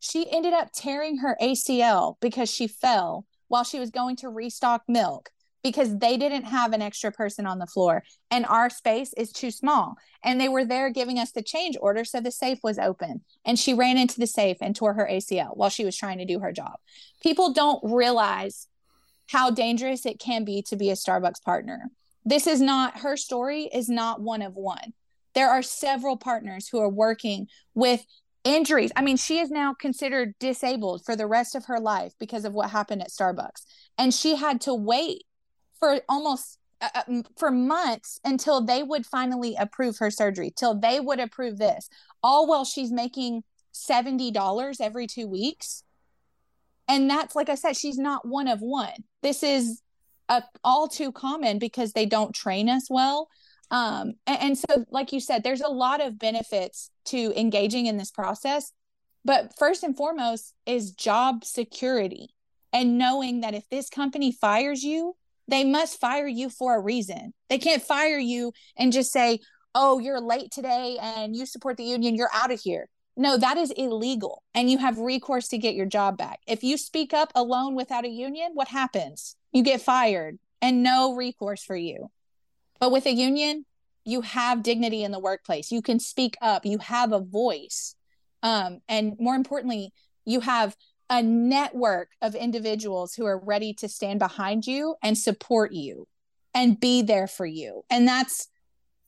She 0.00 0.30
ended 0.30 0.52
up 0.52 0.70
tearing 0.72 1.18
her 1.18 1.36
ACL 1.40 2.16
because 2.20 2.50
she 2.50 2.68
fell 2.68 3.26
while 3.48 3.64
she 3.64 3.80
was 3.80 3.90
going 3.90 4.16
to 4.16 4.28
restock 4.28 4.82
milk 4.88 5.30
because 5.62 5.98
they 5.98 6.16
didn't 6.16 6.44
have 6.44 6.72
an 6.72 6.82
extra 6.82 7.10
person 7.10 7.46
on 7.46 7.58
the 7.58 7.66
floor 7.66 8.04
and 8.30 8.46
our 8.46 8.70
space 8.70 9.12
is 9.14 9.32
too 9.32 9.50
small. 9.50 9.96
And 10.22 10.40
they 10.40 10.48
were 10.48 10.64
there 10.64 10.90
giving 10.90 11.18
us 11.18 11.32
the 11.32 11.42
change 11.42 11.76
order. 11.80 12.04
So 12.04 12.20
the 12.20 12.30
safe 12.30 12.60
was 12.62 12.78
open 12.78 13.22
and 13.44 13.58
she 13.58 13.74
ran 13.74 13.98
into 13.98 14.20
the 14.20 14.26
safe 14.26 14.58
and 14.60 14.74
tore 14.74 14.94
her 14.94 15.08
ACL 15.10 15.56
while 15.56 15.70
she 15.70 15.84
was 15.84 15.96
trying 15.96 16.18
to 16.18 16.24
do 16.24 16.38
her 16.38 16.52
job. 16.52 16.74
People 17.22 17.52
don't 17.52 17.80
realize 17.82 18.68
how 19.28 19.50
dangerous 19.50 20.06
it 20.06 20.18
can 20.18 20.44
be 20.44 20.62
to 20.62 20.76
be 20.76 20.90
a 20.90 20.94
Starbucks 20.94 21.42
partner. 21.42 21.90
This 22.24 22.46
is 22.46 22.60
not 22.60 23.00
her 23.00 23.16
story, 23.16 23.64
is 23.72 23.88
not 23.88 24.20
one 24.20 24.42
of 24.42 24.54
one. 24.54 24.92
There 25.34 25.50
are 25.50 25.62
several 25.62 26.16
partners 26.16 26.68
who 26.68 26.80
are 26.80 26.88
working 26.88 27.48
with 27.74 28.04
injuries. 28.54 28.90
I 28.96 29.02
mean, 29.02 29.16
she 29.16 29.38
is 29.38 29.50
now 29.50 29.74
considered 29.74 30.34
disabled 30.38 31.04
for 31.04 31.16
the 31.16 31.26
rest 31.26 31.54
of 31.54 31.66
her 31.66 31.78
life 31.78 32.14
because 32.18 32.44
of 32.44 32.52
what 32.52 32.70
happened 32.70 33.02
at 33.02 33.10
Starbucks. 33.10 33.64
And 33.96 34.12
she 34.12 34.36
had 34.36 34.60
to 34.62 34.74
wait 34.74 35.24
for 35.78 36.00
almost 36.08 36.58
uh, 36.80 36.88
uh 36.94 37.22
for 37.36 37.50
months 37.50 38.20
until 38.24 38.60
they 38.60 38.82
would 38.82 39.04
finally 39.04 39.56
approve 39.58 39.98
her 39.98 40.10
surgery, 40.10 40.52
till 40.54 40.78
they 40.78 41.00
would 41.00 41.20
approve 41.20 41.58
this, 41.58 41.88
all 42.22 42.46
while 42.46 42.64
she's 42.64 42.90
making 42.90 43.42
$70 43.74 44.80
every 44.80 45.06
two 45.06 45.26
weeks. 45.26 45.82
And 46.86 47.10
that's 47.10 47.36
like 47.36 47.48
I 47.48 47.54
said, 47.54 47.76
she's 47.76 47.98
not 47.98 48.26
one 48.26 48.48
of 48.48 48.60
one. 48.60 49.04
This 49.22 49.42
is 49.42 49.82
a, 50.28 50.42
all 50.64 50.88
too 50.88 51.12
common 51.12 51.58
because 51.58 51.92
they 51.92 52.06
don't 52.06 52.34
train 52.34 52.68
us 52.68 52.88
well. 52.88 53.28
Um, 53.70 54.14
and, 54.26 54.40
and 54.40 54.58
so, 54.58 54.84
like 54.90 55.12
you 55.12 55.20
said, 55.20 55.42
there's 55.42 55.60
a 55.60 55.68
lot 55.68 56.00
of 56.00 56.18
benefits 56.18 56.90
to 57.06 57.38
engaging 57.38 57.86
in 57.86 57.96
this 57.96 58.10
process. 58.10 58.72
But 59.24 59.52
first 59.58 59.82
and 59.82 59.96
foremost 59.96 60.54
is 60.64 60.92
job 60.92 61.44
security 61.44 62.30
and 62.72 62.98
knowing 62.98 63.40
that 63.40 63.54
if 63.54 63.68
this 63.68 63.90
company 63.90 64.32
fires 64.32 64.82
you, 64.82 65.16
they 65.48 65.64
must 65.64 66.00
fire 66.00 66.26
you 66.26 66.50
for 66.50 66.76
a 66.76 66.80
reason. 66.80 67.32
They 67.48 67.58
can't 67.58 67.82
fire 67.82 68.18
you 68.18 68.52
and 68.76 68.92
just 68.92 69.12
say, 69.12 69.40
oh, 69.74 69.98
you're 69.98 70.20
late 70.20 70.50
today 70.50 70.98
and 71.00 71.34
you 71.34 71.46
support 71.46 71.76
the 71.76 71.84
union, 71.84 72.14
you're 72.14 72.30
out 72.32 72.52
of 72.52 72.60
here. 72.60 72.88
No, 73.16 73.36
that 73.36 73.56
is 73.56 73.70
illegal. 73.72 74.44
And 74.54 74.70
you 74.70 74.78
have 74.78 74.98
recourse 74.98 75.48
to 75.48 75.58
get 75.58 75.74
your 75.74 75.86
job 75.86 76.16
back. 76.16 76.40
If 76.46 76.62
you 76.62 76.78
speak 76.78 77.12
up 77.12 77.32
alone 77.34 77.74
without 77.74 78.04
a 78.04 78.08
union, 78.08 78.52
what 78.54 78.68
happens? 78.68 79.34
You 79.52 79.62
get 79.62 79.80
fired 79.80 80.38
and 80.62 80.82
no 80.82 81.14
recourse 81.14 81.64
for 81.64 81.76
you. 81.76 82.10
But 82.80 82.92
with 82.92 83.06
a 83.06 83.12
union, 83.12 83.64
you 84.04 84.22
have 84.22 84.62
dignity 84.62 85.04
in 85.04 85.12
the 85.12 85.18
workplace. 85.18 85.70
You 85.70 85.82
can 85.82 86.00
speak 86.00 86.36
up, 86.40 86.64
you 86.64 86.78
have 86.78 87.12
a 87.12 87.20
voice. 87.20 87.94
Um, 88.42 88.80
and 88.88 89.16
more 89.18 89.34
importantly, 89.34 89.92
you 90.24 90.40
have 90.40 90.76
a 91.10 91.22
network 91.22 92.10
of 92.22 92.34
individuals 92.34 93.14
who 93.14 93.24
are 93.24 93.38
ready 93.38 93.72
to 93.74 93.88
stand 93.88 94.18
behind 94.18 94.66
you 94.66 94.94
and 95.02 95.16
support 95.16 95.72
you 95.72 96.06
and 96.54 96.78
be 96.78 97.02
there 97.02 97.26
for 97.26 97.46
you. 97.46 97.82
And 97.90 98.06
that's 98.06 98.48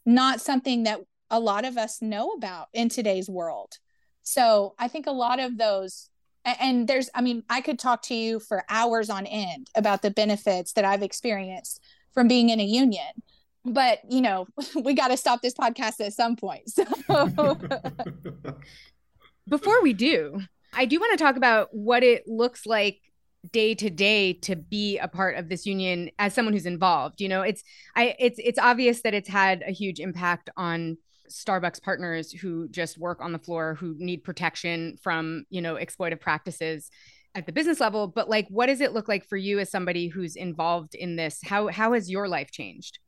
not 0.07 0.41
something 0.41 0.85
that 0.85 1.01
a 1.31 1.39
lot 1.39 1.65
of 1.65 1.77
us 1.77 2.03
know 2.03 2.31
about 2.31 2.69
in 2.73 2.89
today's 2.89 3.29
world. 3.29 3.75
So 4.23 4.75
I 4.79 4.89
think 4.89 5.07
a 5.07 5.13
lot 5.13 5.41
of 5.41 5.59
those, 5.59 6.09
and 6.45 6.89
there's, 6.89 7.11
I 7.15 7.21
mean, 7.21 7.43
I 7.49 7.61
could 7.61 7.79
talk 7.79 8.03
to 8.05 8.15
you 8.15 8.41
for 8.41 8.65
hours 8.69 9.11
on 9.11 9.27
end 9.27 9.69
about 9.75 10.03
the 10.03 10.11
benefits 10.11 10.73
that 10.73 10.85
I've 10.85 11.03
experienced 11.03 11.81
from 12.13 12.29
being 12.29 12.49
in 12.49 12.61
a 12.61 12.65
union. 12.65 13.23
But, 13.65 14.01
you 14.09 14.21
know, 14.21 14.47
we 14.75 14.95
got 14.95 15.09
to 15.09 15.17
stop 15.17 15.43
this 15.43 15.55
podcast 15.55 16.01
at 16.01 16.13
some 16.13 16.37
point. 16.37 16.71
So 16.71 16.85
before 19.49 19.83
we 19.83 19.93
do, 19.93 20.41
I 20.73 20.85
do 20.85 20.99
want 21.01 21.19
to 21.19 21.23
talk 21.23 21.37
about 21.37 21.69
what 21.73 22.03
it 22.03 22.27
looks 22.27 22.67
like 22.67 23.01
day 23.53 23.75
to 23.75 23.89
day 23.91 24.35
to 24.35 24.55
be 24.55 24.99
a 24.99 25.09
part 25.09 25.37
of 25.37 25.49
this 25.49 25.67
union 25.67 26.11
as 26.19 26.35
someone 26.35 26.53
who's 26.53 26.67
involved. 26.67 27.21
You 27.21 27.29
know, 27.29 27.43
it's 27.43 27.63
I 27.97 28.15
it's 28.19 28.39
it's 28.43 28.59
obvious 28.59 29.03
that 29.03 29.15
it's 29.15 29.29
had 29.29 29.63
a 29.67 29.73
huge 29.73 29.99
impact 29.99 30.51
on 30.57 30.99
Starbucks 31.31 31.83
partners 31.83 32.33
who 32.33 32.69
just 32.69 32.99
work 32.99 33.21
on 33.21 33.33
the 33.33 33.39
floor 33.39 33.75
who 33.75 33.95
need 33.99 34.25
protection 34.25 34.97
from, 35.03 35.45
you 35.49 35.63
know, 35.63 35.75
exploitive 35.77 36.21
practices 36.21 36.91
at 37.35 37.47
the 37.47 37.53
business 37.53 37.79
level, 37.81 38.09
but 38.09 38.29
like 38.29 38.47
what 38.49 38.67
does 38.67 38.81
it 38.81 38.93
look 38.93 39.09
like 39.09 39.25
for 39.29 39.37
you 39.37 39.59
as 39.61 39.71
somebody 39.71 40.09
who's 40.09 40.37
involved 40.37 40.95
in 40.95 41.17
this? 41.17 41.41
How 41.45 41.69
how 41.69 41.93
has 41.93 42.11
your 42.11 42.29
life 42.29 42.51
changed? 42.51 42.99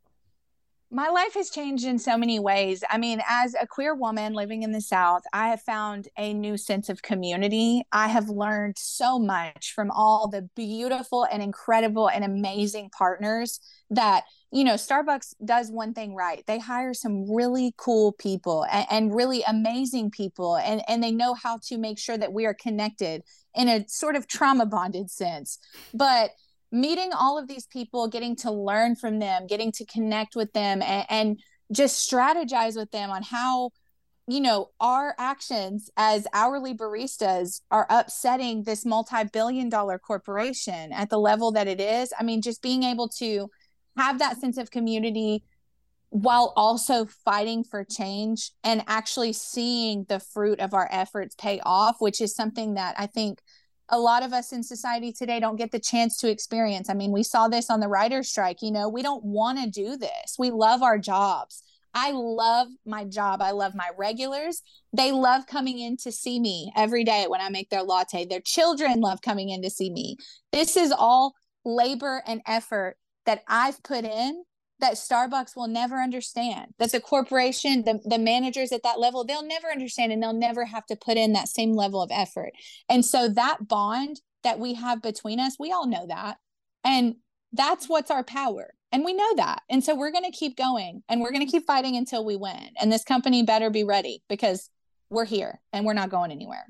My 0.93 1.09
life 1.09 1.33
has 1.33 1.49
changed 1.49 1.85
in 1.85 1.97
so 1.97 2.17
many 2.17 2.39
ways. 2.39 2.83
I 2.87 2.99
mean, 2.99 3.19
as 3.27 3.55
a 3.59 3.65
queer 3.65 3.95
woman 3.95 4.33
living 4.33 4.61
in 4.61 4.71
the 4.71 4.79
South, 4.79 5.23
I 5.33 5.47
have 5.47 5.61
found 5.61 6.07
a 6.19 6.35
new 6.35 6.55
sense 6.55 6.87
of 6.87 7.01
community. 7.01 7.83
I 7.91 8.09
have 8.09 8.29
learned 8.29 8.77
so 8.77 9.17
much 9.17 9.73
from 9.73 9.89
all 9.89 10.29
the 10.29 10.47
beautiful 10.55 11.25
and 11.31 11.41
incredible 11.41 12.09
and 12.09 12.23
amazing 12.23 12.91
partners 12.95 13.59
that, 13.89 14.25
you 14.51 14.63
know, 14.63 14.75
Starbucks 14.75 15.33
does 15.43 15.71
one 15.71 15.95
thing 15.95 16.13
right. 16.13 16.43
They 16.45 16.59
hire 16.59 16.93
some 16.93 17.27
really 17.27 17.73
cool 17.75 18.11
people 18.11 18.65
and, 18.71 18.85
and 18.91 19.15
really 19.15 19.41
amazing 19.47 20.11
people, 20.11 20.57
and, 20.57 20.83
and 20.87 21.03
they 21.03 21.11
know 21.11 21.33
how 21.33 21.57
to 21.69 21.77
make 21.79 21.97
sure 21.97 22.19
that 22.19 22.33
we 22.33 22.45
are 22.45 22.53
connected 22.53 23.23
in 23.55 23.67
a 23.67 23.87
sort 23.87 24.15
of 24.15 24.27
trauma 24.27 24.67
bonded 24.67 25.09
sense. 25.09 25.57
But 25.91 26.31
meeting 26.73 27.11
all 27.13 27.37
of 27.37 27.47
these 27.47 27.67
people, 27.67 28.07
getting 28.07 28.35
to 28.35 28.51
learn 28.51 28.95
from 28.95 29.19
them, 29.19 29.45
getting 29.45 29.71
to 29.71 29.85
connect 29.85 30.35
with 30.35 30.51
them, 30.53 30.81
and, 30.81 31.05
and 31.07 31.39
just 31.71 32.09
strategize 32.09 32.75
with 32.75 32.91
them 32.91 33.11
on 33.11 33.21
how 33.23 33.69
you 34.27 34.41
know 34.41 34.69
our 34.79 35.15
actions 35.19 35.89
as 35.97 36.25
hourly 36.33 36.73
baristas 36.73 37.61
are 37.69 37.85
upsetting 37.89 38.63
this 38.63 38.85
multi-billion 38.85 39.69
dollar 39.69 39.99
corporation 39.99 40.91
at 40.93 41.09
the 41.09 41.17
level 41.17 41.51
that 41.51 41.67
it 41.67 41.79
is. 41.79 42.11
I 42.19 42.23
mean 42.23 42.41
just 42.41 42.61
being 42.61 42.83
able 42.83 43.07
to 43.19 43.49
have 43.95 44.19
that 44.19 44.39
sense 44.39 44.57
of 44.57 44.71
community 44.71 45.43
while 46.09 46.53
also 46.55 47.05
fighting 47.05 47.63
for 47.63 47.83
change 47.83 48.51
and 48.63 48.83
actually 48.87 49.33
seeing 49.33 50.05
the 50.09 50.19
fruit 50.19 50.59
of 50.59 50.73
our 50.73 50.87
efforts 50.91 51.33
pay 51.35 51.59
off 51.63 51.95
which 51.99 52.21
is 52.21 52.35
something 52.35 52.75
that 52.75 52.93
i 52.99 53.07
think 53.07 53.39
a 53.89 53.99
lot 53.99 54.23
of 54.23 54.33
us 54.33 54.51
in 54.51 54.63
society 54.63 55.11
today 55.11 55.39
don't 55.39 55.57
get 55.57 55.71
the 55.71 55.79
chance 55.79 56.17
to 56.17 56.29
experience. 56.29 56.89
I 56.89 56.93
mean, 56.93 57.11
we 57.11 57.23
saw 57.23 57.47
this 57.47 57.69
on 57.69 57.79
the 57.79 57.87
writer's 57.87 58.29
strike. 58.29 58.61
You 58.61 58.71
know, 58.71 58.89
we 58.89 59.01
don't 59.01 59.23
want 59.23 59.59
to 59.59 59.69
do 59.69 59.97
this. 59.97 60.35
We 60.39 60.51
love 60.51 60.81
our 60.81 60.97
jobs. 60.97 61.63
I 61.93 62.11
love 62.11 62.69
my 62.85 63.05
job. 63.05 63.41
I 63.41 63.51
love 63.51 63.75
my 63.75 63.89
regulars. 63.97 64.63
They 64.93 65.11
love 65.11 65.45
coming 65.45 65.79
in 65.79 65.97
to 65.97 66.11
see 66.11 66.39
me 66.39 66.71
every 66.75 67.03
day 67.03 67.25
when 67.27 67.41
I 67.41 67.49
make 67.49 67.69
their 67.69 67.83
latte. 67.83 68.25
Their 68.25 68.41
children 68.41 68.99
love 68.99 69.21
coming 69.21 69.49
in 69.49 69.61
to 69.61 69.69
see 69.69 69.91
me. 69.91 70.17
This 70.51 70.75
is 70.75 70.91
all 70.91 71.35
labor 71.63 72.23
and 72.25 72.41
effort 72.47 72.97
that 73.25 73.43
I've 73.47 73.81
put 73.83 74.05
in 74.05 74.43
that 74.79 74.93
Starbucks 74.93 75.55
will 75.55 75.67
never 75.67 75.97
understand. 75.97 76.73
That's 76.77 76.93
a 76.93 76.99
corporation, 76.99 77.83
the, 77.85 77.99
the 78.03 78.17
managers 78.17 78.71
at 78.71 78.83
that 78.83 78.99
level, 78.99 79.23
they'll 79.23 79.45
never 79.45 79.67
understand 79.71 80.11
and 80.11 80.21
they'll 80.21 80.33
never 80.33 80.65
have 80.65 80.85
to 80.87 80.95
put 80.95 81.17
in 81.17 81.33
that 81.33 81.47
same 81.47 81.73
level 81.73 82.01
of 82.01 82.11
effort. 82.11 82.51
And 82.89 83.05
so 83.05 83.29
that 83.29 83.67
bond 83.67 84.21
that 84.43 84.59
we 84.59 84.73
have 84.73 85.01
between 85.01 85.39
us, 85.39 85.55
we 85.59 85.71
all 85.71 85.87
know 85.87 86.05
that. 86.07 86.37
And 86.83 87.15
that's 87.53 87.87
what's 87.87 88.11
our 88.11 88.23
power. 88.23 88.73
And 88.91 89.05
we 89.05 89.13
know 89.13 89.35
that. 89.37 89.61
And 89.69 89.83
so 89.83 89.95
we're 89.95 90.11
going 90.11 90.29
to 90.29 90.37
keep 90.37 90.57
going 90.57 91.01
and 91.07 91.21
we're 91.21 91.31
going 91.31 91.45
to 91.45 91.51
keep 91.51 91.65
fighting 91.65 91.95
until 91.95 92.25
we 92.25 92.35
win. 92.35 92.69
And 92.79 92.91
this 92.91 93.03
company 93.03 93.43
better 93.43 93.69
be 93.69 93.83
ready 93.83 94.21
because 94.27 94.69
we're 95.09 95.25
here 95.25 95.61
and 95.71 95.85
we're 95.85 95.93
not 95.93 96.09
going 96.09 96.31
anywhere. 96.31 96.65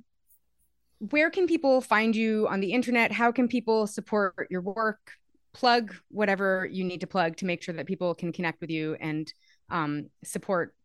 Where 1.00 1.30
can 1.30 1.48
people 1.48 1.82
find 1.82 2.16
you 2.16 2.48
on 2.48 2.60
the 2.60 2.72
internet? 2.74 3.12
How 3.12 3.32
can 3.32 3.48
people 3.48 3.88
support 3.88 4.48
your 4.50 4.62
work? 4.62 5.00
Plug 5.54 5.96
whatever 6.10 6.68
you 6.72 6.84
need 6.84 7.02
to 7.02 7.08
plug 7.08 7.38
to 7.38 7.46
make 7.46 7.62
sure 7.62 7.76
that 7.76 7.86
people 7.86 8.14
can 8.16 8.32
connect 8.32 8.62
with 8.62 8.70
you 8.70 8.96
and 9.00 9.32
um, 9.70 10.10
support 10.24 10.76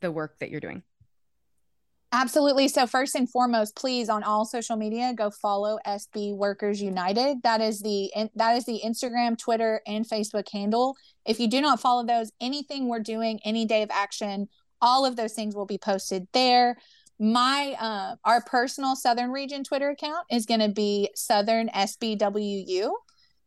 the 0.00 0.10
work 0.10 0.38
that 0.40 0.50
you're 0.50 0.60
doing. 0.60 0.82
Absolutely. 2.12 2.68
So 2.68 2.86
first 2.86 3.14
and 3.14 3.28
foremost, 3.28 3.76
please 3.76 4.08
on 4.08 4.22
all 4.22 4.44
social 4.44 4.76
media 4.76 5.12
go 5.14 5.30
follow 5.30 5.78
SB 5.86 6.36
Workers 6.36 6.80
United. 6.80 7.42
That 7.42 7.60
is 7.60 7.80
the 7.80 8.10
that 8.36 8.56
is 8.56 8.64
the 8.64 8.80
Instagram, 8.84 9.36
Twitter, 9.36 9.82
and 9.86 10.08
Facebook 10.08 10.48
handle. 10.50 10.96
If 11.26 11.40
you 11.40 11.48
do 11.48 11.60
not 11.60 11.80
follow 11.80 12.06
those, 12.06 12.30
anything 12.40 12.88
we're 12.88 13.00
doing, 13.00 13.40
any 13.44 13.66
day 13.66 13.82
of 13.82 13.90
action, 13.90 14.48
all 14.80 15.04
of 15.04 15.16
those 15.16 15.34
things 15.34 15.54
will 15.54 15.66
be 15.66 15.78
posted 15.78 16.28
there. 16.32 16.78
My 17.18 17.76
uh, 17.78 18.16
our 18.24 18.42
personal 18.42 18.94
Southern 18.94 19.30
Region 19.30 19.64
Twitter 19.64 19.90
account 19.90 20.26
is 20.30 20.46
going 20.46 20.60
to 20.60 20.68
be 20.68 21.10
Southern 21.14 21.68
SBWU. 21.68 22.90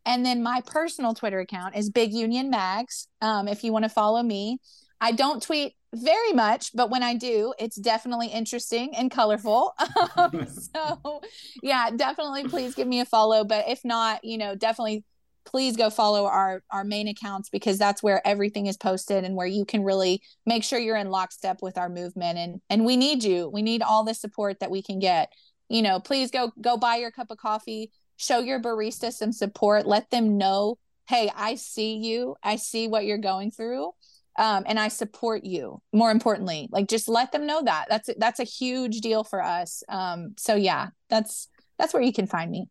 And 0.05 0.25
then 0.25 0.41
my 0.41 0.61
personal 0.65 1.13
Twitter 1.13 1.39
account 1.39 1.75
is 1.75 1.89
Big 1.89 2.13
Union 2.13 2.49
Mags. 2.49 3.07
Um, 3.21 3.47
if 3.47 3.63
you 3.63 3.71
want 3.71 3.83
to 3.83 3.89
follow 3.89 4.23
me, 4.23 4.59
I 5.01 5.11
don't 5.11 5.41
tweet 5.41 5.75
very 5.93 6.33
much, 6.33 6.71
but 6.73 6.89
when 6.89 7.03
I 7.03 7.15
do, 7.15 7.53
it's 7.57 7.75
definitely 7.75 8.27
interesting 8.27 8.95
and 8.95 9.09
colorful. 9.09 9.73
Um, 10.15 10.47
so, 10.75 11.21
yeah, 11.61 11.89
definitely 11.95 12.47
please 12.47 12.73
give 12.75 12.87
me 12.87 12.99
a 12.99 13.05
follow. 13.05 13.43
But 13.43 13.67
if 13.67 13.81
not, 13.83 14.23
you 14.23 14.37
know, 14.37 14.55
definitely 14.55 15.03
please 15.45 15.75
go 15.75 15.89
follow 15.89 16.25
our 16.25 16.61
our 16.71 16.83
main 16.83 17.07
accounts 17.07 17.49
because 17.49 17.77
that's 17.77 18.03
where 18.03 18.25
everything 18.27 18.67
is 18.67 18.77
posted 18.77 19.23
and 19.23 19.35
where 19.35 19.47
you 19.47 19.65
can 19.65 19.83
really 19.83 20.21
make 20.45 20.63
sure 20.63 20.79
you're 20.79 20.95
in 20.95 21.09
lockstep 21.09 21.61
with 21.61 21.77
our 21.77 21.89
movement 21.89 22.37
and 22.37 22.61
and 22.69 22.85
we 22.85 22.97
need 22.97 23.23
you 23.23 23.49
we 23.49 23.61
need 23.61 23.81
all 23.81 24.03
the 24.03 24.13
support 24.13 24.59
that 24.59 24.71
we 24.71 24.81
can 24.81 24.99
get 24.99 25.31
you 25.69 25.81
know 25.81 25.99
please 25.99 26.29
go 26.29 26.51
go 26.61 26.77
buy 26.77 26.97
your 26.97 27.11
cup 27.11 27.31
of 27.31 27.37
coffee 27.37 27.91
show 28.19 28.39
your 28.39 28.59
barista 28.59 29.11
some 29.11 29.31
support 29.31 29.85
let 29.85 30.09
them 30.11 30.37
know 30.37 30.77
hey 31.07 31.31
i 31.35 31.55
see 31.55 31.95
you 31.95 32.35
i 32.43 32.55
see 32.55 32.87
what 32.87 33.05
you're 33.05 33.17
going 33.17 33.49
through 33.51 33.91
um, 34.37 34.63
and 34.67 34.79
i 34.79 34.87
support 34.87 35.43
you 35.43 35.81
more 35.91 36.11
importantly 36.11 36.69
like 36.71 36.87
just 36.87 37.09
let 37.09 37.31
them 37.31 37.47
know 37.47 37.63
that 37.63 37.85
that's 37.89 38.09
that's 38.17 38.39
a 38.39 38.43
huge 38.43 39.01
deal 39.01 39.23
for 39.23 39.43
us 39.43 39.83
um, 39.89 40.33
so 40.37 40.55
yeah 40.55 40.89
that's 41.09 41.47
that's 41.77 41.93
where 41.93 42.03
you 42.03 42.13
can 42.13 42.27
find 42.27 42.51
me 42.51 42.67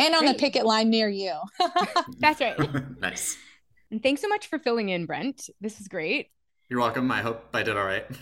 and 0.00 0.14
on 0.14 0.20
Great. 0.22 0.32
the 0.32 0.38
picket 0.38 0.64
line 0.64 0.88
near 0.88 1.08
you. 1.08 1.34
That's 2.18 2.40
right. 2.40 2.56
nice. 3.00 3.36
And 3.90 4.02
thanks 4.02 4.22
so 4.22 4.28
much 4.28 4.46
for 4.48 4.58
filling 4.58 4.88
in, 4.88 5.04
Brent. 5.04 5.50
This 5.60 5.80
is 5.80 5.88
great. 5.88 6.28
You're 6.68 6.80
welcome. 6.80 7.10
I 7.10 7.20
hope 7.20 7.44
I 7.52 7.62
did 7.62 7.76
all 7.76 7.84
right. 7.84 8.06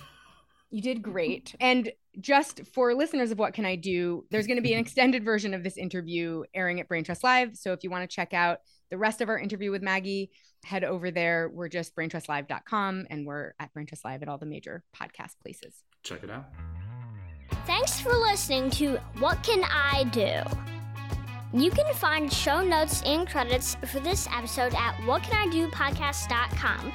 You 0.71 0.83
did 0.83 0.99
mm-hmm. 0.99 1.13
great. 1.13 1.55
And 1.61 1.91
just 2.21 2.63
for 2.75 2.95
listeners 2.95 3.31
of 3.31 3.39
What 3.39 3.55
Can 3.55 3.65
I 3.65 3.77
Do, 3.77 4.25
there's 4.31 4.47
going 4.47 4.57
to 4.57 4.63
be 4.63 4.73
an 4.73 4.79
mm-hmm. 4.79 4.87
extended 4.87 5.25
version 5.25 5.55
of 5.55 5.63
this 5.63 5.77
interview 5.77 6.43
airing 6.55 6.81
at 6.81 6.89
Brain 6.89 7.05
Trust 7.05 7.25
Live. 7.25 7.57
So 7.57 7.73
if 7.73 7.85
you 7.85 7.91
want 7.91 8.09
to 8.09 8.15
check 8.15 8.35
out 8.35 8.59
the 8.91 8.99
rest 8.99 9.21
of 9.21 9.29
our 9.29 9.39
interview 9.39 9.71
with 9.71 9.83
Maggie, 9.83 10.31
head 10.65 10.85
over 10.85 11.11
there. 11.11 11.51
We're 11.53 11.69
just 11.69 11.95
braintrustlive.com 11.95 13.07
and 13.11 13.27
we're 13.27 13.55
at 13.61 13.73
Brain 13.73 13.87
Trust 13.87 14.05
Live 14.05 14.23
at 14.23 14.29
all 14.29 14.39
the 14.39 14.47
major 14.47 14.85
podcast 14.95 15.39
places. 15.43 15.75
Check 16.03 16.25
it 16.25 16.31
out. 16.31 16.47
Thanks 17.67 18.01
for 18.01 18.13
listening 18.13 18.71
to 18.73 18.99
What 19.19 19.43
Can 19.43 19.65
I 19.65 20.05
Do? 20.05 20.43
You 21.53 21.71
can 21.71 21.95
find 21.95 22.31
show 22.31 22.63
notes 22.63 23.03
and 23.07 23.27
credits 23.29 23.77
for 23.91 24.01
this 24.01 24.29
episode 24.31 24.75
at 24.75 24.95
whatcanidopodcast.com. 25.07 26.93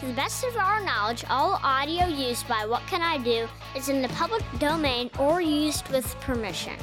To 0.00 0.06
the 0.06 0.12
best 0.12 0.44
of 0.44 0.58
our 0.58 0.84
knowledge, 0.84 1.24
all 1.30 1.58
audio 1.62 2.06
used 2.06 2.46
by 2.46 2.66
What 2.66 2.86
Can 2.86 3.00
I 3.00 3.16
Do 3.16 3.48
is 3.74 3.88
in 3.88 4.02
the 4.02 4.08
public 4.08 4.42
domain 4.58 5.10
or 5.18 5.40
used 5.40 5.88
with 5.88 6.14
permission. 6.20 6.74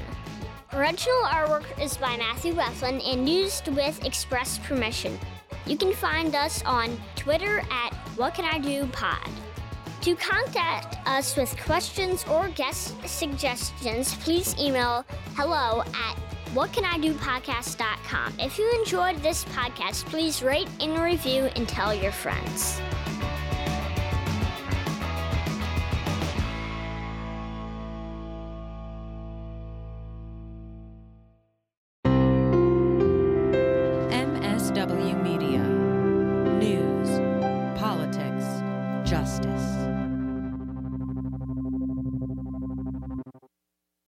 Original 0.74 1.22
artwork 1.26 1.66
is 1.80 1.96
by 1.96 2.18
Matthew 2.18 2.56
Weflen 2.56 3.08
and 3.08 3.30
used 3.30 3.68
with 3.68 4.04
express 4.04 4.58
permission. 4.58 5.20
You 5.68 5.78
can 5.78 5.94
find 5.94 6.34
us 6.34 6.64
on 6.64 6.98
Twitter 7.16 7.60
at 7.70 7.94
What 8.16 8.34
Can 8.34 8.46
I 8.46 8.58
Do 8.58 8.88
Pod. 8.88 9.30
To 10.02 10.16
contact 10.16 10.98
us 11.08 11.38
with 11.38 11.56
questions 11.64 12.26
or 12.28 12.50
guest 12.50 12.96
suggestions, 13.08 14.16
please 14.24 14.56
email 14.60 15.06
hello 15.36 15.82
at 15.82 16.18
whatcanidopodcast.com. 16.54 18.34
If 18.40 18.58
you 18.58 18.72
enjoyed 18.80 19.18
this 19.18 19.46
podcast, 19.46 20.06
please 20.06 20.42
rate 20.42 20.70
and 20.80 20.98
review 21.00 21.50
and 21.56 21.68
tell 21.68 21.94
your 21.94 22.12
friends. 22.12 22.80